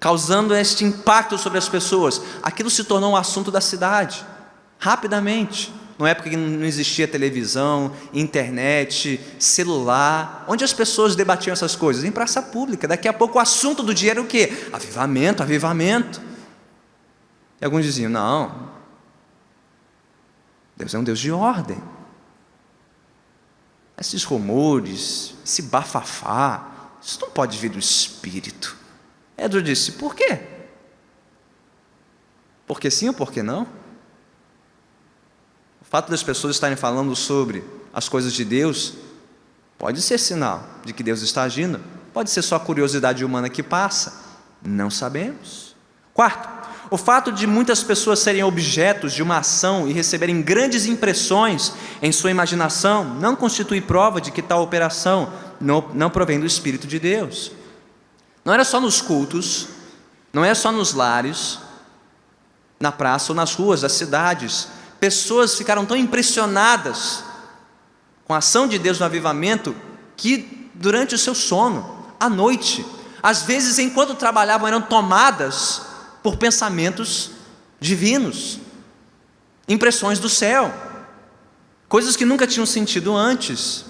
[0.00, 2.20] causando este impacto sobre as pessoas.
[2.42, 4.24] Aquilo se tornou um assunto da cidade,
[4.78, 5.72] rapidamente.
[5.98, 12.04] Numa época que não existia televisão, internet, celular, onde as pessoas debatiam essas coisas?
[12.04, 12.86] Em praça pública.
[12.86, 14.68] Daqui a pouco o assunto do dia era o quê?
[14.72, 16.20] Avivamento, avivamento.
[17.60, 18.70] E alguns diziam: não,
[20.76, 21.82] Deus é um Deus de ordem.
[23.98, 28.76] Esses rumores, esse bafafá, isso não pode vir do Espírito.
[29.38, 30.40] Edro disse: por quê?
[32.66, 33.66] Porque sim ou porque não?
[35.96, 38.92] Fato das pessoas estarem falando sobre as coisas de Deus
[39.78, 41.80] pode ser sinal de que Deus está agindo,
[42.12, 44.12] pode ser só curiosidade humana que passa,
[44.62, 45.74] não sabemos.
[46.12, 46.50] Quarto,
[46.90, 52.12] o fato de muitas pessoas serem objetos de uma ação e receberem grandes impressões em
[52.12, 56.98] sua imaginação não constitui prova de que tal operação não, não provém do Espírito de
[56.98, 57.52] Deus.
[58.44, 59.68] Não era só nos cultos,
[60.30, 61.58] não é só nos lares,
[62.78, 64.68] na praça ou nas ruas das cidades.
[65.06, 67.22] Pessoas ficaram tão impressionadas
[68.24, 69.72] com a ação de Deus no avivamento
[70.16, 72.84] que durante o seu sono, à noite,
[73.22, 75.82] às vezes enquanto trabalhavam eram tomadas
[76.24, 77.30] por pensamentos
[77.78, 78.58] divinos,
[79.68, 80.74] impressões do céu,
[81.88, 83.84] coisas que nunca tinham sentido antes.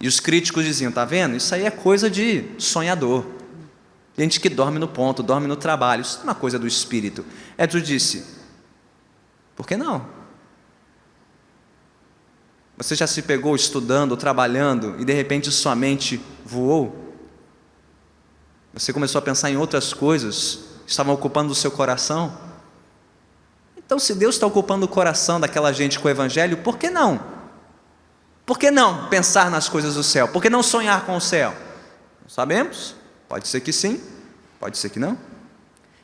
[0.00, 1.36] E os críticos diziam: tá vendo?
[1.36, 3.26] Isso aí é coisa de sonhador.
[4.16, 6.00] Gente que dorme no ponto, dorme no trabalho.
[6.00, 7.26] Isso é uma coisa do espírito.
[7.58, 8.36] Edson disse:
[9.56, 10.06] por que não?
[12.76, 17.14] Você já se pegou estudando, trabalhando e de repente sua mente voou?
[18.74, 22.36] Você começou a pensar em outras coisas que estavam ocupando o seu coração?
[23.74, 27.20] Então, se Deus está ocupando o coração daquela gente com o Evangelho, por que não?
[28.44, 30.28] Por que não pensar nas coisas do céu?
[30.28, 31.54] Por que não sonhar com o céu?
[32.22, 32.94] Não sabemos.
[33.28, 34.00] Pode ser que sim,
[34.60, 35.18] pode ser que não.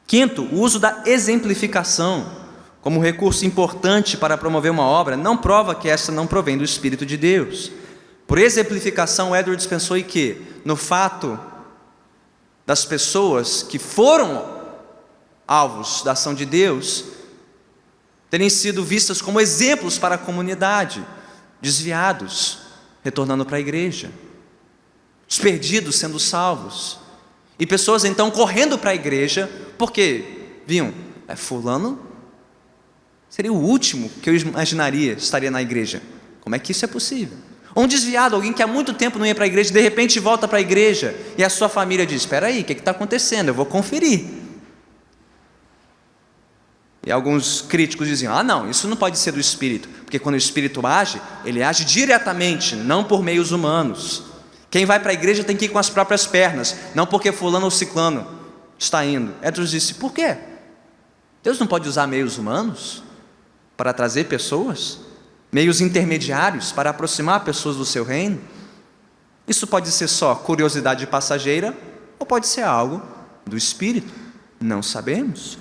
[0.06, 2.41] Quinto, o uso da exemplificação
[2.82, 7.06] como recurso importante para promover uma obra não prova que essa não provém do Espírito
[7.06, 7.70] de Deus.
[8.26, 11.38] Por exemplificação, Edwards pensou em que, no fato
[12.66, 14.60] das pessoas que foram
[15.46, 17.04] alvos da ação de Deus
[18.28, 21.06] terem sido vistas como exemplos para a comunidade
[21.60, 22.58] desviados,
[23.04, 24.10] retornando para a igreja,
[25.28, 26.98] os perdidos sendo salvos,
[27.58, 30.92] e pessoas então correndo para a igreja, porque viam,
[31.28, 32.11] é fulano
[33.32, 36.02] seria o último que eu imaginaria estaria na igreja.
[36.42, 37.38] Como é que isso é possível?
[37.74, 40.46] Um desviado, alguém que há muito tempo não ia para a igreja, de repente volta
[40.46, 43.48] para a igreja e a sua família diz: Espera aí, o que está acontecendo?
[43.48, 44.26] Eu vou conferir.
[47.06, 50.38] E alguns críticos diziam: ah, não, isso não pode ser do Espírito, porque quando o
[50.38, 54.24] Espírito age, ele age diretamente, não por meios humanos.
[54.70, 57.64] Quem vai para a igreja tem que ir com as próprias pernas, não porque Fulano
[57.64, 58.28] ou Ciclano
[58.78, 59.34] está indo.
[59.42, 60.36] Edros disse: por quê?
[61.42, 63.02] Deus não pode usar meios humanos
[63.76, 65.00] para trazer pessoas,
[65.50, 68.40] meios intermediários para aproximar pessoas do seu reino?
[69.46, 71.76] Isso pode ser só curiosidade passageira
[72.18, 73.02] ou pode ser algo
[73.44, 74.12] do Espírito,
[74.60, 75.58] não sabemos.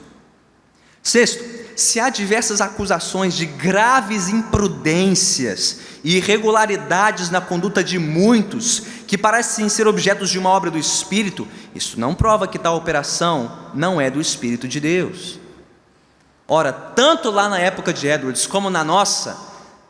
[1.04, 1.44] Sexto,
[1.76, 9.68] se há diversas acusações de graves imprudências e irregularidades na conduta de muitos que parecem
[9.68, 14.12] ser objetos de uma obra do Espírito, isso não prova que tal operação não é
[14.12, 15.41] do Espírito de Deus.
[16.54, 19.38] Ora, tanto lá na época de Edwards como na nossa,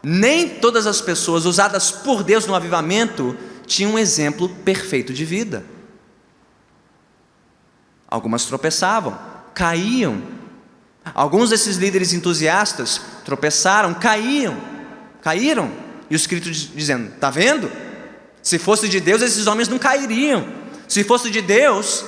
[0.03, 3.36] nem todas as pessoas usadas por Deus no avivamento
[3.66, 5.66] tinham um exemplo perfeito de vida.
[8.07, 9.18] Algumas tropeçavam,
[9.55, 10.22] caíam.
[11.16, 14.55] Alguns desses líderes entusiastas tropeçaram, caíam,
[15.20, 15.72] caíram.
[16.12, 17.72] E o escrito dizendo: Está vendo?
[18.43, 20.47] Se fosse de Deus, esses homens não cairiam.
[20.88, 22.05] Se fosse de Deus,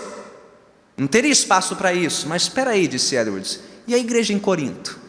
[0.95, 2.29] não teria espaço para isso.
[2.29, 3.72] Mas espera aí, disse Edwards.
[3.87, 4.99] E a igreja em Corinto?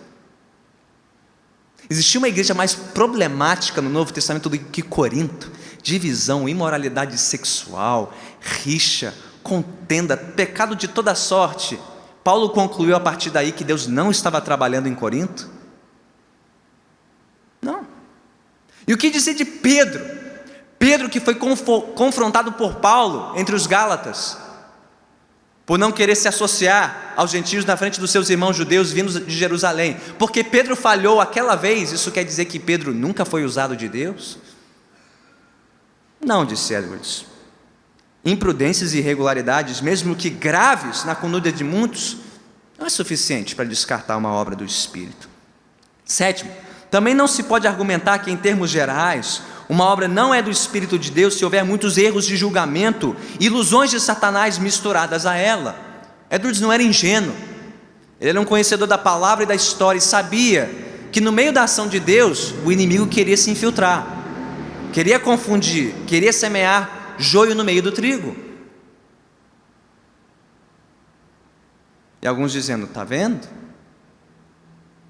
[1.88, 5.50] Existia uma igreja mais problemática no Novo Testamento do que Corinto?
[5.82, 11.78] Divisão, imoralidade sexual, rixa, contenda, pecado de toda sorte.
[12.24, 15.50] Paulo concluiu a partir daí que Deus não estava trabalhando em Corinto?
[17.60, 17.86] Não.
[18.88, 20.02] E o que dizer de Pedro?
[20.78, 24.38] Pedro que foi confrontado por Paulo entre os Gálatas,
[25.66, 29.36] por não querer se associar aos gentios na frente dos seus irmãos judeus vindos de
[29.36, 33.88] Jerusalém, porque Pedro falhou aquela vez, isso quer dizer que Pedro nunca foi usado de
[33.88, 34.38] Deus?
[36.20, 37.26] Não, disse Edwards.
[38.24, 42.16] Imprudências e irregularidades, mesmo que graves na conduta de muitos,
[42.78, 45.28] não é suficiente para descartar uma obra do Espírito.
[46.04, 46.50] Sétimo,
[46.95, 50.97] também não se pode argumentar que, em termos gerais, uma obra não é do Espírito
[50.97, 55.76] de Deus se houver muitos erros de julgamento, ilusões de Satanás misturadas a ela.
[56.30, 57.34] Edwards não era ingênuo,
[58.20, 60.70] ele era um conhecedor da palavra e da história e sabia
[61.11, 64.07] que no meio da ação de Deus o inimigo queria se infiltrar,
[64.92, 68.36] queria confundir, queria semear joio no meio do trigo.
[72.22, 73.63] E alguns dizendo: está vendo?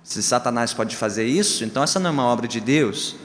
[0.05, 3.16] Se Satanás pode fazer isso, então essa não é uma obra de Deus.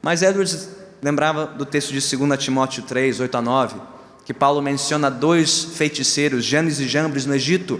[0.00, 0.70] Mas Edwards
[1.02, 3.76] lembrava do texto de 2 Timóteo 3, 8 a 9,
[4.24, 7.78] que Paulo menciona dois feiticeiros, Janes e Jambres, no Egito,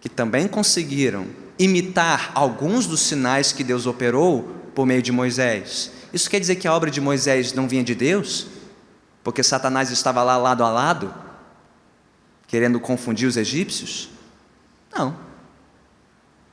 [0.00, 1.26] que também conseguiram
[1.56, 4.42] imitar alguns dos sinais que Deus operou
[4.74, 5.92] por meio de Moisés.
[6.12, 8.48] Isso quer dizer que a obra de Moisés não vinha de Deus?
[9.24, 11.12] porque Satanás estava lá lado a lado,
[12.46, 14.10] querendo confundir os egípcios?
[14.94, 15.16] Não.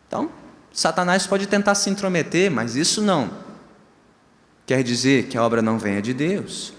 [0.07, 0.31] Então,
[0.73, 3.51] Satanás pode tentar se intrometer, mas isso não
[4.65, 6.71] quer dizer que a obra não venha de Deus.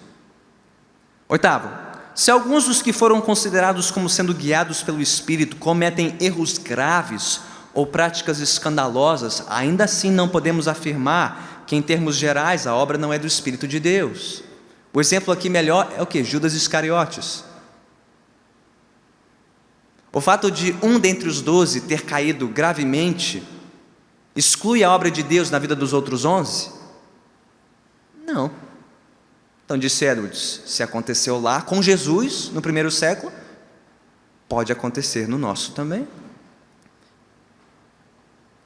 [1.29, 1.69] Oitavo,
[2.15, 7.41] se alguns dos que foram considerados como sendo guiados pelo Espírito cometem erros graves
[7.75, 13.13] ou práticas escandalosas, ainda assim não podemos afirmar que, em termos gerais, a obra não
[13.13, 14.43] é do Espírito de Deus.
[14.93, 16.23] O exemplo aqui melhor é o que?
[16.23, 17.45] Judas Iscariotes.
[20.13, 23.43] O fato de um dentre os doze ter caído gravemente
[24.35, 26.71] exclui a obra de Deus na vida dos outros onze?
[28.27, 28.51] Não.
[29.65, 33.33] Então disse Edwards: se aconteceu lá com Jesus no primeiro século,
[34.49, 36.07] pode acontecer no nosso também.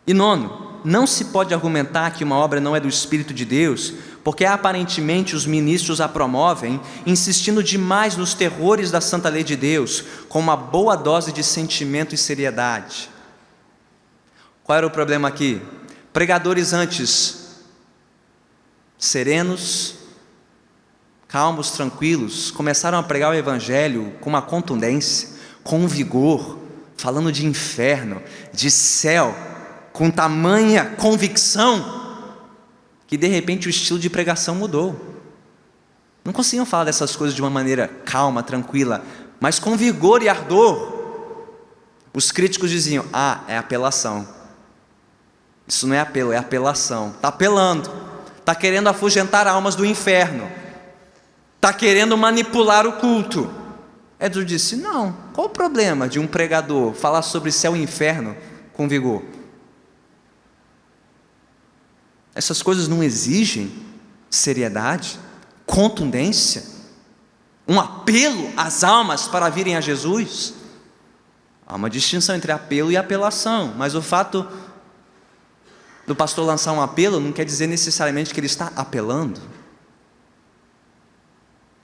[0.07, 3.95] E nono, não se pode argumentar que uma obra não é do Espírito de Deus
[4.27, 10.03] porque aparentemente os ministros a promovem, insistindo demais nos terrores da santa lei de Deus,
[10.29, 13.09] com uma boa dose de sentimento e seriedade.
[14.67, 15.63] Qual era o problema aqui?
[16.13, 17.63] Pregadores antes
[18.99, 19.95] serenos,
[21.29, 25.29] calmos, tranquilos, começaram a pregar o evangelho com uma contundência,
[25.63, 26.59] com um vigor,
[26.97, 28.21] falando de inferno,
[28.53, 29.37] de céu,
[29.93, 32.05] com tamanha convicção
[33.07, 35.01] que de repente o estilo de pregação mudou.
[36.25, 39.05] Não conseguiam falar dessas coisas de uma maneira calma, tranquila,
[39.39, 40.93] mas com vigor e ardor.
[42.13, 44.35] Os críticos diziam: ah, é apelação.
[45.67, 47.11] Isso não é apelo, é apelação.
[47.11, 47.91] Está apelando,
[48.39, 50.51] está querendo afugentar almas do inferno,
[51.57, 53.53] está querendo manipular o culto.
[54.21, 58.37] Edward disse: não, qual o problema de um pregador falar sobre céu e inferno
[58.73, 59.23] com vigor?
[62.35, 63.73] Essas coisas não exigem
[64.31, 65.19] seriedade,
[65.65, 66.63] contundência,
[67.67, 70.55] um apelo às almas para virem a Jesus.
[71.67, 74.47] Há uma distinção entre apelo e apelação, mas o fato
[76.07, 79.41] do pastor lançar um apelo não quer dizer necessariamente que ele está apelando.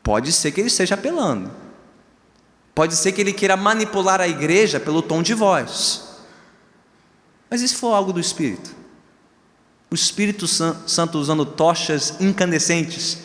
[0.03, 1.51] Pode ser que ele esteja apelando.
[2.75, 6.09] Pode ser que ele queira manipular a igreja pelo tom de voz.
[7.51, 8.83] Mas se for algo do Espírito?
[9.93, 13.18] o Espírito Santo usando tochas incandescentes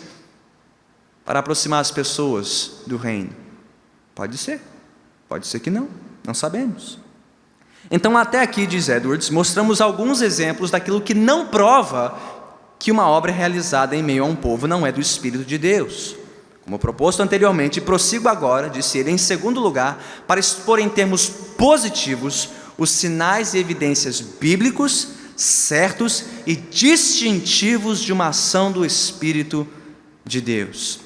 [1.23, 3.33] para aproximar as pessoas do reino?
[4.13, 4.61] Pode ser,
[5.29, 5.87] pode ser que não,
[6.25, 6.99] não sabemos.
[7.89, 12.17] Então, até aqui, diz Edwards, mostramos alguns exemplos daquilo que não prova
[12.79, 16.15] que uma obra realizada em meio a um povo não é do Espírito de Deus.
[16.63, 22.49] Como proposto anteriormente, prossigo agora, disse ele, em segundo lugar, para expor em termos positivos
[22.77, 29.67] os sinais e evidências bíblicos certos e distintivos de uma ação do Espírito
[30.25, 30.99] de Deus.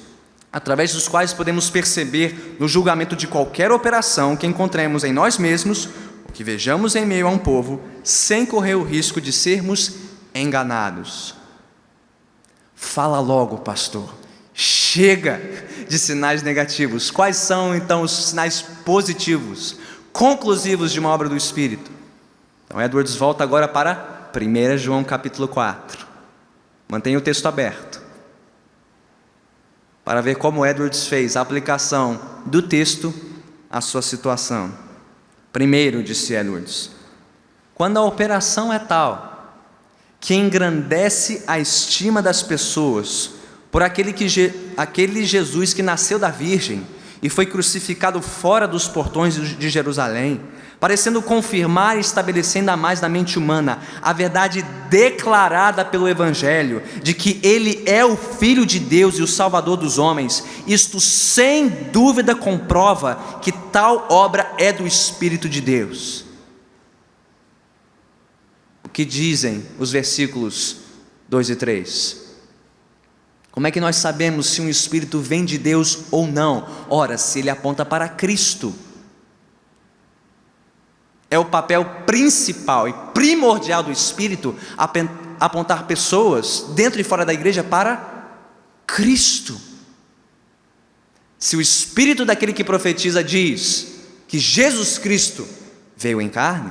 [0.52, 5.88] através dos quais podemos perceber no julgamento de qualquer operação que encontremos em nós mesmos,
[6.32, 9.96] que vejamos em meio a um povo, sem correr o risco de sermos
[10.34, 11.34] enganados.
[12.74, 14.12] Fala logo, pastor.
[14.54, 15.40] Chega
[15.88, 17.10] de sinais negativos.
[17.10, 19.76] Quais são então os sinais positivos,
[20.12, 21.90] conclusivos de uma obra do Espírito?
[22.66, 26.06] Então, Edwards volta agora para 1 João capítulo 4.
[26.88, 28.02] Mantenha o texto aberto
[30.04, 33.14] para ver como Edwards fez a aplicação do texto
[33.70, 34.72] à sua situação.
[35.52, 36.90] Primeiro, disse Edwards,
[37.74, 39.30] quando a operação é tal
[40.18, 43.32] que engrandece a estima das pessoas
[43.70, 44.26] por aquele, que,
[44.76, 46.86] aquele Jesus que nasceu da Virgem
[47.22, 50.40] e foi crucificado fora dos portões de Jerusalém,
[50.82, 57.14] parecendo confirmar e estabelecendo ainda mais na mente humana a verdade declarada pelo Evangelho de
[57.14, 62.34] que Ele é o Filho de Deus e o Salvador dos homens, isto sem dúvida
[62.34, 66.24] comprova que tal obra é do Espírito de Deus.
[68.82, 70.78] O que dizem os versículos
[71.28, 72.22] 2 e 3?
[73.52, 76.66] Como é que nós sabemos se um espírito vem de Deus ou não?
[76.90, 78.74] Ora, se ele aponta para Cristo
[81.32, 84.54] é o papel principal e primordial do Espírito
[85.40, 88.28] apontar pessoas dentro e fora da igreja para
[88.86, 89.58] Cristo.
[91.38, 93.94] Se o Espírito daquele que profetiza diz
[94.28, 95.48] que Jesus Cristo
[95.96, 96.70] veio em carne,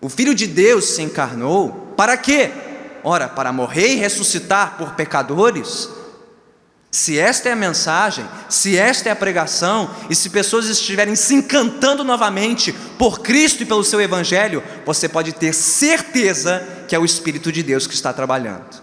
[0.00, 2.52] o Filho de Deus se encarnou, para quê?
[3.02, 5.88] Ora, para morrer e ressuscitar por pecadores,
[6.90, 11.34] se esta é a mensagem, se esta é a pregação, e se pessoas estiverem se
[11.34, 17.04] encantando novamente por Cristo e pelo seu Evangelho, você pode ter certeza que é o
[17.04, 18.82] Espírito de Deus que está trabalhando.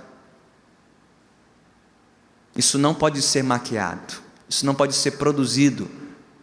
[2.56, 4.14] Isso não pode ser maquiado,
[4.48, 5.90] isso não pode ser produzido,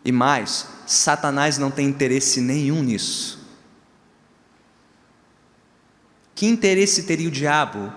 [0.04, 3.40] e mais, Satanás não tem interesse nenhum nisso.
[6.34, 7.92] Que interesse teria o diabo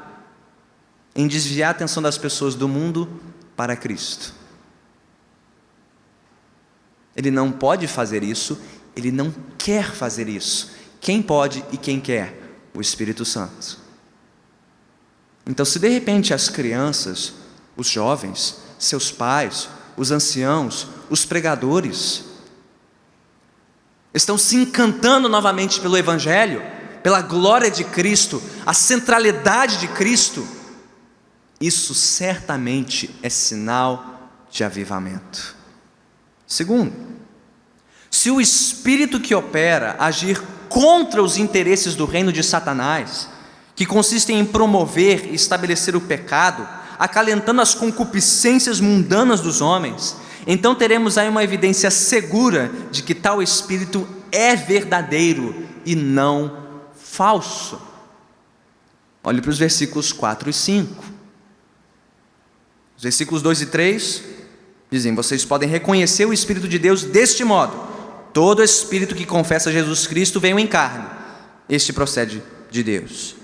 [1.16, 3.10] em desviar a atenção das pessoas do mundo
[3.56, 4.34] para Cristo.
[7.16, 8.60] Ele não pode fazer isso,
[8.96, 10.72] ele não quer fazer isso.
[11.00, 12.42] Quem pode e quem quer?
[12.74, 13.78] O Espírito Santo.
[15.48, 17.34] Então, se de repente as crianças,
[17.78, 22.26] os jovens, seus pais, os anciãos, os pregadores,
[24.14, 26.62] estão se encantando novamente pelo Evangelho,
[27.04, 30.46] pela glória de Cristo, a centralidade de Cristo,
[31.60, 35.56] isso certamente é sinal de avivamento.
[36.48, 36.94] Segundo,
[38.12, 43.30] se o espírito que opera agir contra os interesses do reino de Satanás,
[43.76, 50.16] que consistem em promover e estabelecer o pecado, acalentando as concupiscências mundanas dos homens,
[50.48, 56.58] então teremos aí uma evidência segura de que tal espírito é verdadeiro e não
[56.96, 57.82] falso.
[59.24, 61.15] Olhe para os versículos 4 e 5.
[62.98, 64.24] Os versículos 2 e 3
[64.90, 67.76] dizem: Vocês podem reconhecer o Espírito de Deus deste modo:
[68.34, 71.06] todo espírito que confessa Jesus Cristo veio em carne,
[71.70, 73.36] este procede de Deus.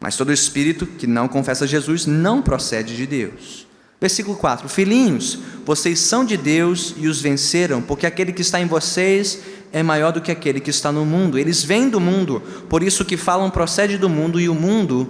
[0.00, 3.66] Mas todo espírito que não confessa Jesus não procede de Deus.
[4.00, 8.66] Versículo 4: Filhinhos, vocês são de Deus e os venceram, porque aquele que está em
[8.66, 9.38] vocês
[9.72, 11.38] é maior do que aquele que está no mundo.
[11.38, 15.08] Eles vêm do mundo, por isso que falam procede do mundo e o mundo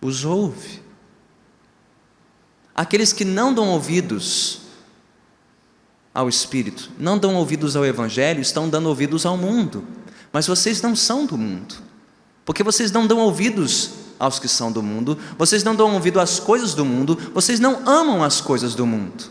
[0.00, 0.79] os ouve.
[2.80, 4.60] Aqueles que não dão ouvidos
[6.14, 9.84] ao Espírito, não dão ouvidos ao Evangelho, estão dando ouvidos ao mundo.
[10.32, 11.74] Mas vocês não são do mundo,
[12.42, 16.40] porque vocês não dão ouvidos aos que são do mundo, vocês não dão ouvido às
[16.40, 19.24] coisas do mundo, vocês não amam as coisas do mundo.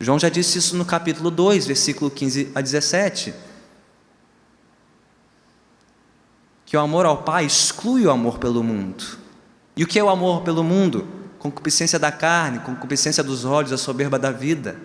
[0.00, 3.32] João já disse isso no capítulo 2, versículo 15 a 17.
[6.66, 9.04] Que o amor ao Pai exclui o amor pelo mundo.
[9.76, 11.21] E o que é o amor pelo mundo?
[11.42, 14.76] Concupiscência da carne, concupiscência dos olhos, a soberba da vida.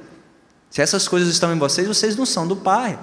[0.71, 2.97] Se essas coisas estão em vocês, vocês não são do Pai.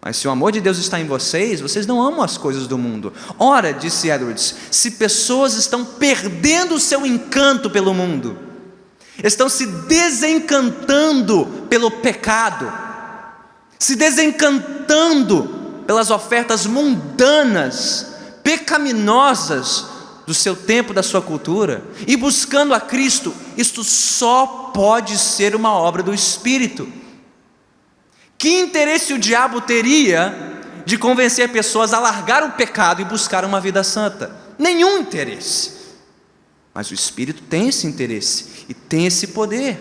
[0.00, 2.78] Mas se o amor de Deus está em vocês, vocês não amam as coisas do
[2.78, 3.12] mundo.
[3.38, 8.38] Ora, disse Edwards, se pessoas estão perdendo o seu encanto pelo mundo,
[9.22, 12.72] estão se desencantando pelo pecado,
[13.78, 19.93] se desencantando pelas ofertas mundanas, pecaminosas
[20.26, 25.72] do seu tempo, da sua cultura, e buscando a Cristo, isto só pode ser uma
[25.72, 26.88] obra do Espírito.
[28.38, 33.60] Que interesse o diabo teria de convencer pessoas a largar o pecado e buscar uma
[33.60, 34.34] vida santa?
[34.58, 35.72] Nenhum interesse.
[36.72, 39.80] Mas o Espírito tem esse interesse e tem esse poder.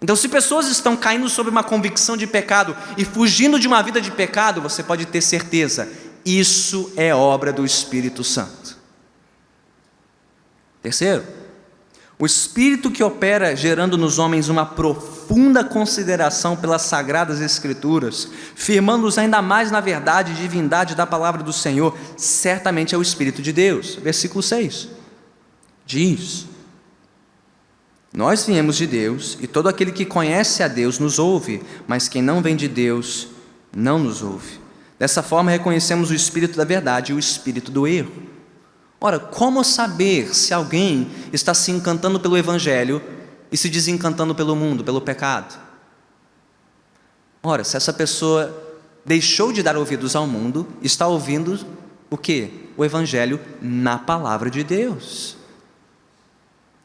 [0.00, 4.00] Então, se pessoas estão caindo sobre uma convicção de pecado e fugindo de uma vida
[4.00, 5.88] de pecado, você pode ter certeza,
[6.24, 8.61] isso é obra do Espírito Santo.
[10.82, 11.22] Terceiro,
[12.18, 19.40] o Espírito que opera gerando nos homens uma profunda consideração pelas sagradas Escrituras, firmando-os ainda
[19.40, 23.94] mais na verdade e divindade da palavra do Senhor, certamente é o Espírito de Deus.
[23.96, 24.88] Versículo 6
[25.84, 26.46] diz:
[28.12, 32.22] Nós viemos de Deus e todo aquele que conhece a Deus nos ouve, mas quem
[32.22, 33.28] não vem de Deus
[33.74, 34.60] não nos ouve.
[34.98, 38.12] Dessa forma reconhecemos o Espírito da verdade e o Espírito do erro.
[39.04, 43.02] Ora, como saber se alguém está se encantando pelo Evangelho
[43.50, 45.58] e se desencantando pelo mundo, pelo pecado?
[47.42, 48.56] Ora, se essa pessoa
[49.04, 51.58] deixou de dar ouvidos ao mundo, está ouvindo
[52.08, 52.70] o que?
[52.76, 55.36] O Evangelho na palavra de Deus.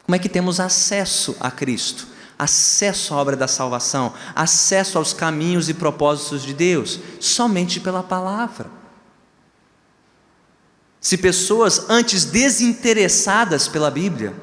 [0.04, 2.08] Como é que temos acesso a Cristo?
[2.36, 8.68] Acesso à obra da salvação, acesso aos caminhos e propósitos de Deus, somente pela palavra.
[11.00, 14.34] Se pessoas antes desinteressadas pela Bíblia,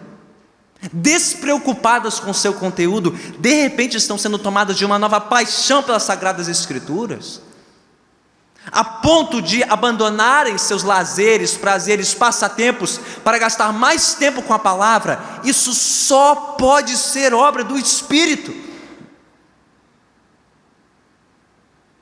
[0.92, 6.48] despreocupadas com seu conteúdo, de repente estão sendo tomadas de uma nova paixão pelas Sagradas
[6.48, 7.42] Escrituras,
[8.72, 15.20] a ponto de abandonarem seus lazeres, prazeres, passatempos, para gastar mais tempo com a palavra,
[15.44, 18.56] isso só pode ser obra do Espírito.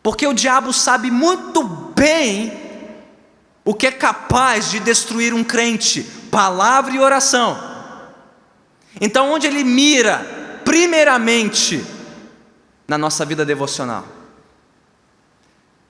[0.01, 2.62] Porque o diabo sabe muito bem
[3.65, 6.03] o que é capaz de destruir um crente?
[6.29, 7.57] Palavra e oração.
[8.99, 11.83] Então, onde ele mira, primeiramente,
[12.87, 14.05] na nossa vida devocional.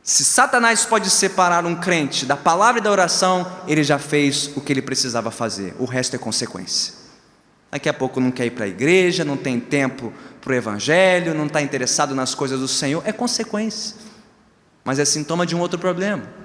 [0.03, 4.61] Se Satanás pode separar um crente da palavra e da oração, ele já fez o
[4.61, 6.93] que ele precisava fazer, o resto é consequência.
[7.71, 11.33] Daqui a pouco não quer ir para a igreja, não tem tempo para o evangelho,
[11.33, 13.95] não está interessado nas coisas do Senhor, é consequência,
[14.83, 16.42] mas é sintoma de um outro problema.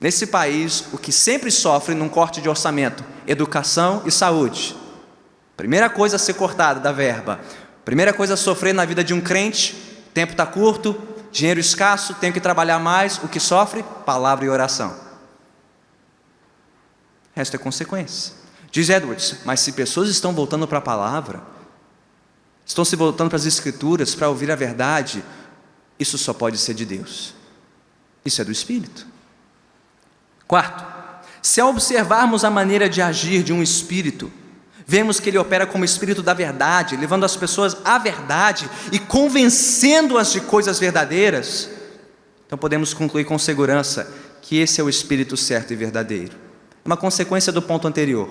[0.00, 4.76] Nesse país, o que sempre sofre num corte de orçamento: educação e saúde.
[5.56, 7.40] Primeira coisa a ser cortada da verba.
[7.84, 9.74] Primeira coisa a sofrer na vida de um crente:
[10.14, 10.96] tempo está curto,
[11.32, 13.18] dinheiro escasso, tenho que trabalhar mais.
[13.22, 13.84] O que sofre?
[14.06, 14.90] Palavra e oração.
[17.34, 18.34] O resto é consequência.
[18.70, 21.42] Diz Edwards, mas se pessoas estão voltando para a palavra,
[22.64, 25.24] estão se voltando para as Escrituras para ouvir a verdade,
[25.98, 27.34] isso só pode ser de Deus.
[28.24, 29.06] Isso é do Espírito.
[30.48, 30.84] Quarto,
[31.42, 34.32] se observarmos a maneira de agir de um espírito,
[34.86, 40.32] vemos que ele opera como espírito da verdade, levando as pessoas à verdade e convencendo-as
[40.32, 41.68] de coisas verdadeiras,
[42.46, 46.34] então podemos concluir com segurança que esse é o espírito certo e verdadeiro.
[46.82, 48.30] Uma consequência do ponto anterior.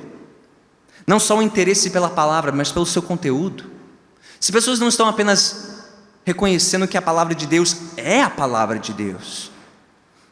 [1.05, 3.65] Não só o interesse pela palavra, mas pelo seu conteúdo.
[4.39, 5.85] Se pessoas não estão apenas
[6.25, 9.51] reconhecendo que a palavra de Deus é a palavra de Deus,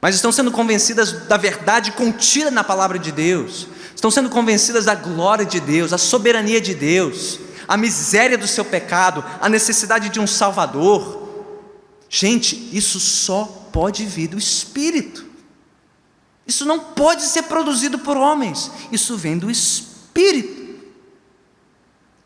[0.05, 4.93] mas estão sendo convencidas da verdade contida na palavra de Deus, estão sendo convencidas da
[4.93, 10.19] glória de Deus, a soberania de Deus, a miséria do seu pecado, a necessidade de
[10.19, 11.27] um Salvador.
[12.07, 15.25] Gente, isso só pode vir do Espírito.
[16.45, 20.83] Isso não pode ser produzido por homens, isso vem do Espírito.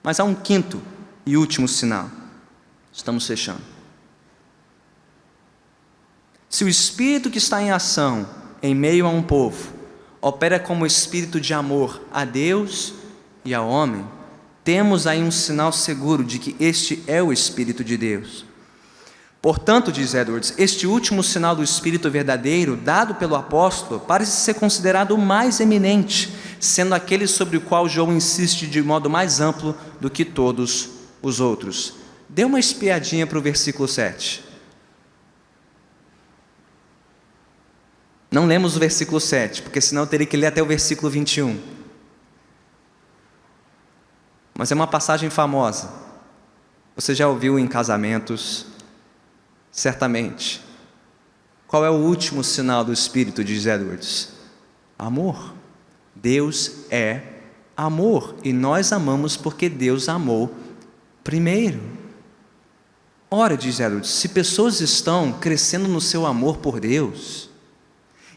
[0.03, 0.82] Mas há um quinto
[1.25, 2.11] e último sinal.
[2.91, 3.78] Estamos fechando.
[6.49, 8.27] Se o espírito que está em ação
[8.61, 9.71] em meio a um povo
[10.19, 12.93] opera como espírito de amor a Deus
[13.45, 14.03] e ao homem,
[14.63, 18.45] temos aí um sinal seguro de que este é o Espírito de Deus.
[19.41, 25.11] Portanto, diz Edwards, este último sinal do Espírito verdadeiro, dado pelo apóstolo, parece ser considerado
[25.11, 30.09] o mais eminente, sendo aquele sobre o qual João insiste de modo mais amplo do
[30.09, 30.89] que todos
[31.21, 31.93] os outros.
[32.27, 34.48] Dê uma espiadinha para o versículo 7.
[38.32, 41.59] Não lemos o versículo 7, porque senão eu teria que ler até o versículo 21.
[44.55, 45.91] Mas é uma passagem famosa.
[46.95, 48.65] Você já ouviu em casamentos,
[49.71, 50.61] certamente.
[51.65, 54.34] Qual é o último sinal do Espírito, diz Edwards?
[54.97, 55.53] Amor.
[56.13, 57.21] Deus é
[57.77, 60.53] amor e nós amamos porque Deus amou
[61.23, 61.80] primeiro.
[63.32, 67.48] Ora, diz Edwards, se pessoas estão crescendo no seu amor por Deus,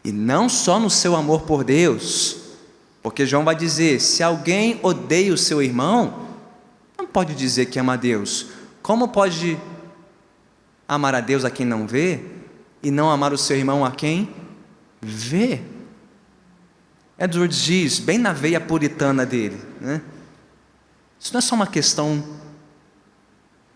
[0.03, 2.37] e não só no seu amor por Deus,
[3.01, 6.27] porque João vai dizer: se alguém odeia o seu irmão,
[6.97, 8.47] não pode dizer que ama a Deus.
[8.81, 9.57] Como pode
[10.87, 12.21] amar a Deus a quem não vê
[12.81, 14.33] e não amar o seu irmão a quem
[15.01, 15.61] vê?
[17.17, 20.01] Edwards diz, bem na veia puritana dele, né?
[21.19, 22.21] Isso não é só uma questão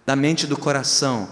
[0.05, 1.30] da mente e do coração,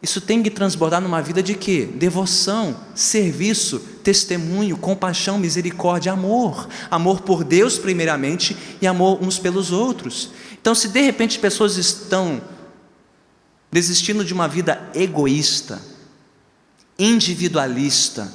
[0.00, 1.88] isso tem que transbordar numa vida de quê?
[1.92, 6.68] Devoção, serviço, testemunho, compaixão, misericórdia, amor.
[6.88, 10.30] Amor por Deus, primeiramente, e amor uns pelos outros.
[10.60, 12.40] Então, se de repente pessoas estão
[13.72, 15.82] desistindo de uma vida egoísta,
[16.96, 18.32] individualista,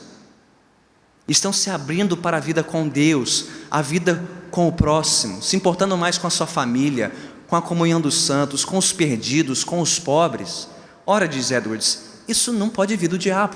[1.28, 5.98] estão se abrindo para a vida com Deus, a vida com o próximo, se importando
[5.98, 7.12] mais com a sua família,
[7.48, 10.73] com a comunhão dos santos, com os perdidos, com os pobres
[11.06, 13.56] Ora, diz Edwards, isso não pode vir do diabo.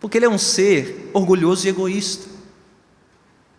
[0.00, 2.28] Porque ele é um ser orgulhoso e egoísta.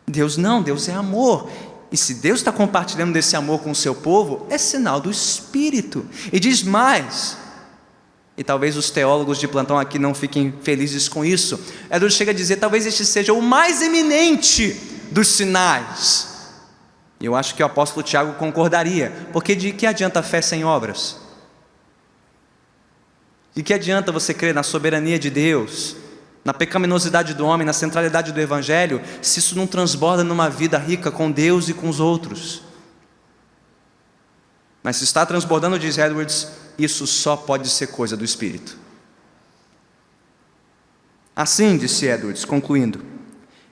[0.05, 1.49] Deus não, Deus é amor.
[1.91, 6.05] E se Deus está compartilhando desse amor com o seu povo, é sinal do Espírito.
[6.31, 7.37] E diz mais,
[8.37, 11.59] e talvez os teólogos de plantão aqui não fiquem felizes com isso.
[11.85, 14.73] Edwards chega a dizer: talvez este seja o mais eminente
[15.11, 16.32] dos sinais
[17.25, 21.17] eu acho que o apóstolo Tiago concordaria, porque de que adianta a fé sem obras?
[23.55, 25.95] De que adianta você crer na soberania de Deus,
[26.43, 31.09] na pecaminosidade do homem, na centralidade do Evangelho, se isso não transborda numa vida rica
[31.09, 32.63] com Deus e com os outros?
[34.83, 38.77] Mas se está transbordando, diz Edwards, isso só pode ser coisa do Espírito.
[41.33, 43.12] Assim, disse Edwards, concluindo,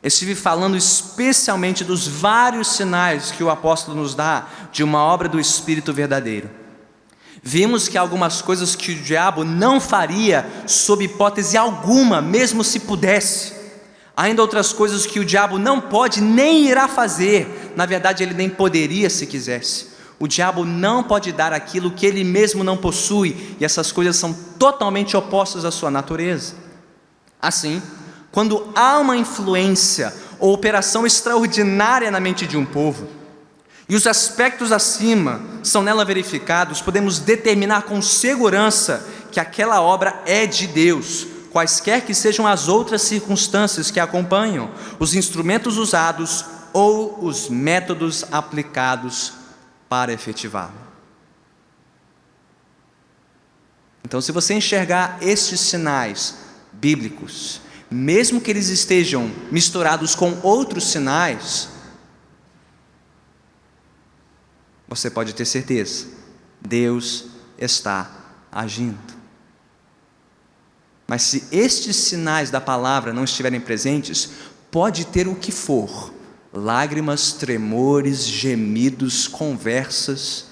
[0.07, 5.39] estive falando especialmente dos vários sinais que o apóstolo nos dá de uma obra do
[5.39, 6.49] Espírito verdadeiro.
[7.43, 13.53] Vimos que algumas coisas que o diabo não faria, sob hipótese alguma, mesmo se pudesse.
[14.15, 18.49] Ainda outras coisas que o diabo não pode nem irá fazer, na verdade, ele nem
[18.49, 19.91] poderia se quisesse.
[20.19, 24.33] O diabo não pode dar aquilo que ele mesmo não possui, e essas coisas são
[24.59, 26.53] totalmente opostas à sua natureza.
[27.41, 27.81] Assim,
[28.31, 33.07] quando há uma influência ou operação extraordinária na mente de um povo,
[33.87, 40.45] e os aspectos acima são nela verificados, podemos determinar com segurança que aquela obra é
[40.45, 47.49] de Deus, quaisquer que sejam as outras circunstâncias que acompanham, os instrumentos usados ou os
[47.49, 49.33] métodos aplicados
[49.89, 50.71] para efetivá-lo.
[54.05, 56.37] Então, se você enxergar estes sinais
[56.71, 57.59] bíblicos,
[57.91, 61.67] mesmo que eles estejam misturados com outros sinais,
[64.87, 66.07] você pode ter certeza,
[66.61, 67.25] Deus
[67.57, 68.09] está
[68.49, 68.97] agindo.
[71.05, 74.29] Mas se estes sinais da palavra não estiverem presentes,
[74.71, 76.13] pode ter o que for:
[76.53, 80.45] lágrimas, tremores, gemidos, conversas,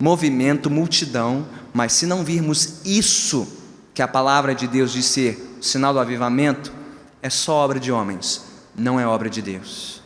[0.00, 3.59] movimento, multidão, mas se não virmos isso
[4.00, 6.72] que a palavra de Deus diz ser o sinal do avivamento
[7.20, 10.02] é só obra de homens, não é obra de Deus.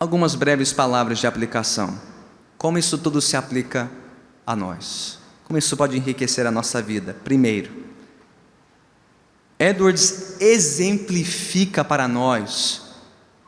[0.00, 2.00] Algumas breves palavras de aplicação.
[2.56, 3.90] Como isso tudo se aplica
[4.46, 5.18] a nós?
[5.44, 7.14] Como isso pode enriquecer a nossa vida?
[7.22, 7.84] Primeiro,
[9.58, 12.94] Edwards exemplifica para nós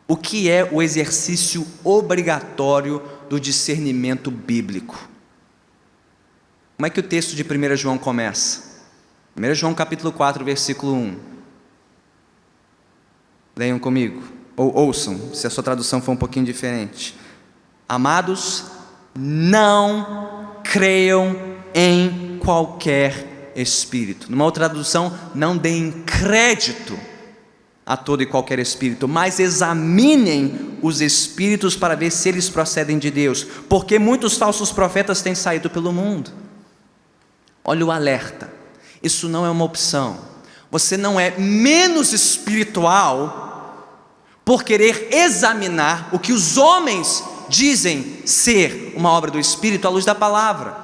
[0.06, 5.08] o que é o exercício obrigatório do discernimento bíblico.
[6.78, 8.84] Como é que o texto de 1 João começa?
[9.36, 11.16] 1 João capítulo 4, versículo 1.
[13.56, 14.22] Leiam comigo,
[14.56, 17.18] ou ouçam, se a sua tradução for um pouquinho diferente.
[17.88, 18.66] Amados,
[19.18, 21.36] não creiam
[21.74, 24.30] em qualquer espírito.
[24.30, 26.96] Numa outra tradução, não deem crédito
[27.84, 33.10] a todo e qualquer espírito, mas examinem os espíritos para ver se eles procedem de
[33.10, 36.46] Deus, porque muitos falsos profetas têm saído pelo mundo.
[37.68, 38.50] Olha o alerta.
[39.02, 40.18] Isso não é uma opção.
[40.70, 43.92] Você não é menos espiritual
[44.42, 50.06] por querer examinar o que os homens dizem ser uma obra do Espírito à luz
[50.06, 50.78] da palavra.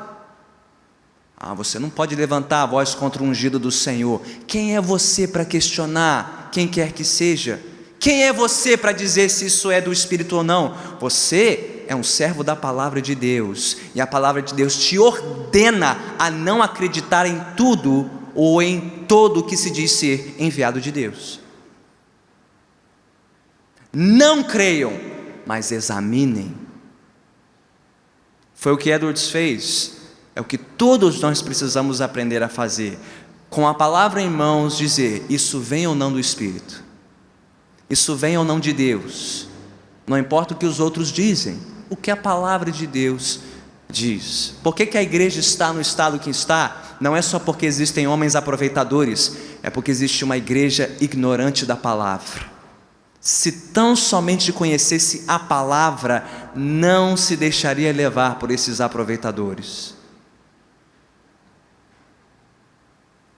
[1.38, 4.20] Ah, você não pode levantar a voz contra o ungido do Senhor.
[4.46, 7.62] Quem é você para questionar quem quer que seja?
[7.98, 10.76] Quem é você para dizer se isso é do Espírito ou não?
[11.00, 15.98] Você é um servo da palavra de Deus, e a palavra de Deus te ordena
[16.18, 20.90] a não acreditar em tudo ou em todo o que se diz ser enviado de
[20.90, 21.40] Deus.
[23.92, 24.92] Não creiam,
[25.46, 26.54] mas examinem.
[28.54, 29.96] Foi o que Edwards fez,
[30.34, 32.98] é o que todos nós precisamos aprender a fazer.
[33.48, 36.84] Com a palavra em mãos, dizer: Isso vem ou não do Espírito
[37.88, 39.46] isso vem ou não de Deus,
[40.06, 43.40] não importa o que os outros dizem, o que a palavra de Deus
[43.88, 44.54] diz.
[44.62, 46.96] Por que, que a igreja está no estado que está?
[47.00, 52.52] Não é só porque existem homens aproveitadores, é porque existe uma igreja ignorante da palavra.
[53.20, 59.94] se tão somente conhecesse a palavra, não se deixaria levar por esses aproveitadores.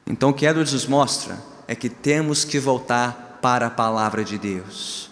[0.04, 1.38] Então, o que Edwards nos mostra
[1.68, 5.08] é que temos que voltar para a palavra de Deus.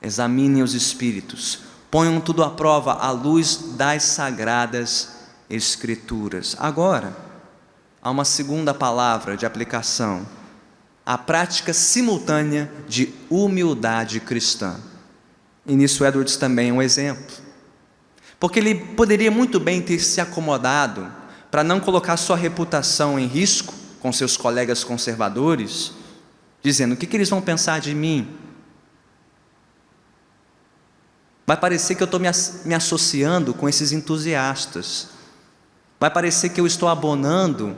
[0.00, 5.16] Examinem os espíritos, ponham tudo à prova à luz das sagradas
[5.50, 6.54] Escrituras.
[6.58, 7.16] Agora,
[8.02, 10.26] há uma segunda palavra de aplicação:
[11.04, 14.76] a prática simultânea de humildade cristã.
[15.66, 17.34] E nisso Edwards também é um exemplo.
[18.38, 21.10] Porque ele poderia muito bem ter se acomodado
[21.50, 25.92] para não colocar sua reputação em risco com seus colegas conservadores,
[26.62, 28.28] dizendo: o que, que eles vão pensar de mim?
[31.48, 35.08] Vai parecer que eu estou me associando com esses entusiastas.
[35.98, 37.74] Vai parecer que eu estou abonando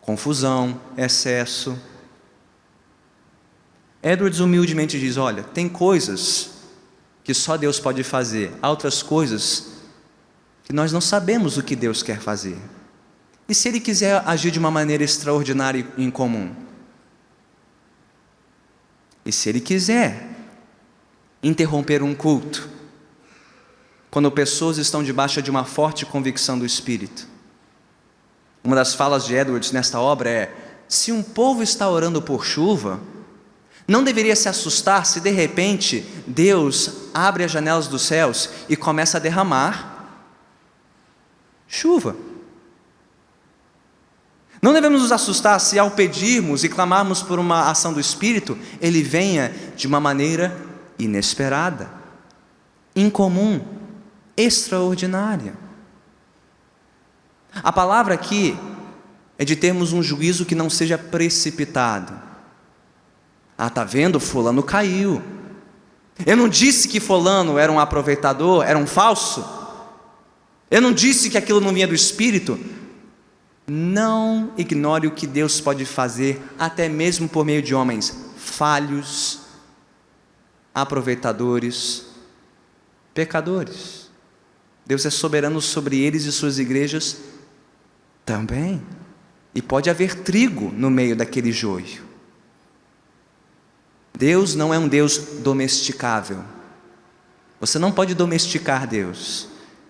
[0.00, 1.78] confusão, excesso.
[4.02, 6.52] Edwards humildemente diz: olha, tem coisas
[7.22, 9.72] que só Deus pode fazer, há outras coisas
[10.64, 12.56] que nós não sabemos o que Deus quer fazer.
[13.46, 16.50] E se Ele quiser agir de uma maneira extraordinária e incomum?
[19.22, 20.30] E se Ele quiser
[21.42, 22.74] interromper um culto,
[24.16, 27.28] quando pessoas estão debaixo de uma forte convicção do Espírito?
[28.64, 30.56] Uma das falas de Edwards nesta obra é:
[30.88, 32.98] se um povo está orando por chuva,
[33.86, 39.18] não deveria se assustar se de repente Deus abre as janelas dos céus e começa
[39.18, 40.24] a derramar
[41.68, 42.16] chuva.
[44.62, 49.02] Não devemos nos assustar se, ao pedirmos e clamarmos por uma ação do Espírito, ele
[49.02, 50.56] venha de uma maneira
[50.98, 51.90] inesperada,
[52.96, 53.75] incomum,
[54.36, 55.54] extraordinária.
[57.54, 58.58] A palavra aqui
[59.38, 62.12] é de termos um juízo que não seja precipitado.
[63.56, 64.20] Ah, tá vendo?
[64.20, 65.22] Fulano caiu.
[66.24, 69.44] Eu não disse que Fulano era um aproveitador, era um falso.
[70.70, 72.58] Eu não disse que aquilo não vinha do Espírito.
[73.66, 79.40] Não ignore o que Deus pode fazer, até mesmo por meio de homens falhos,
[80.72, 82.06] aproveitadores,
[83.12, 84.05] pecadores.
[84.86, 87.18] Deus é soberano sobre eles e suas igrejas
[88.24, 88.80] também.
[89.54, 92.04] E pode haver trigo no meio daquele joio.
[94.16, 96.42] Deus não é um Deus domesticável.
[97.60, 99.48] Você não pode domesticar Deus.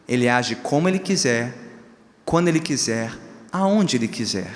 [0.09, 1.55] Ele age como Ele quiser,
[2.25, 3.13] quando Ele quiser,
[3.53, 4.53] aonde Ele quiser.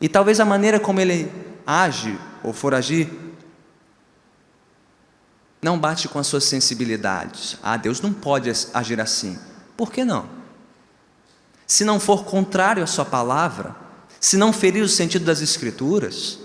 [0.00, 1.30] E talvez a maneira como Ele
[1.66, 3.08] age ou for agir
[5.62, 7.56] não bate com as suas sensibilidades.
[7.62, 9.38] Ah, Deus não pode agir assim.
[9.76, 10.28] Por que não?
[11.66, 13.74] Se não for contrário à Sua palavra,
[14.20, 16.38] se não ferir o sentido das Escrituras,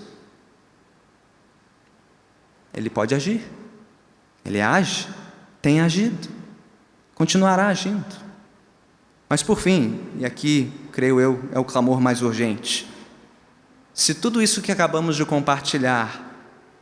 [2.74, 3.42] Ele pode agir.
[4.44, 5.08] Ele age,
[5.60, 6.28] tem agido,
[7.14, 8.04] continuará agindo.
[9.28, 12.90] Mas por fim, e aqui, creio eu, é o clamor mais urgente.
[13.94, 16.28] Se tudo isso que acabamos de compartilhar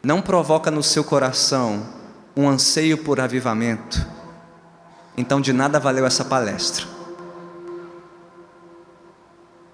[0.03, 1.95] não provoca no seu coração
[2.37, 4.07] um anseio por avivamento,
[5.19, 6.87] então de nada valeu essa palestra.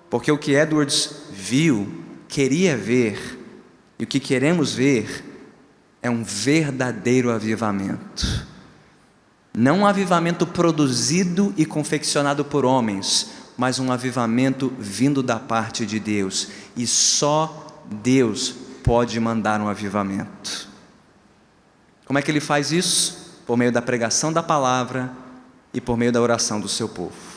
[0.09, 3.39] Porque o que Edwards viu, queria ver,
[3.99, 5.23] e o que queremos ver,
[6.01, 8.47] é um verdadeiro avivamento.
[9.53, 16.01] Não um avivamento produzido e confeccionado por homens, mas um avivamento vindo da parte de
[16.01, 16.49] Deus.
[16.75, 20.71] E só Deus pode mandar um avivamento.
[22.07, 23.43] Como é que ele faz isso?
[23.47, 25.24] Por meio da pregação da palavra
[25.75, 27.34] e por meio da oração do seu povo.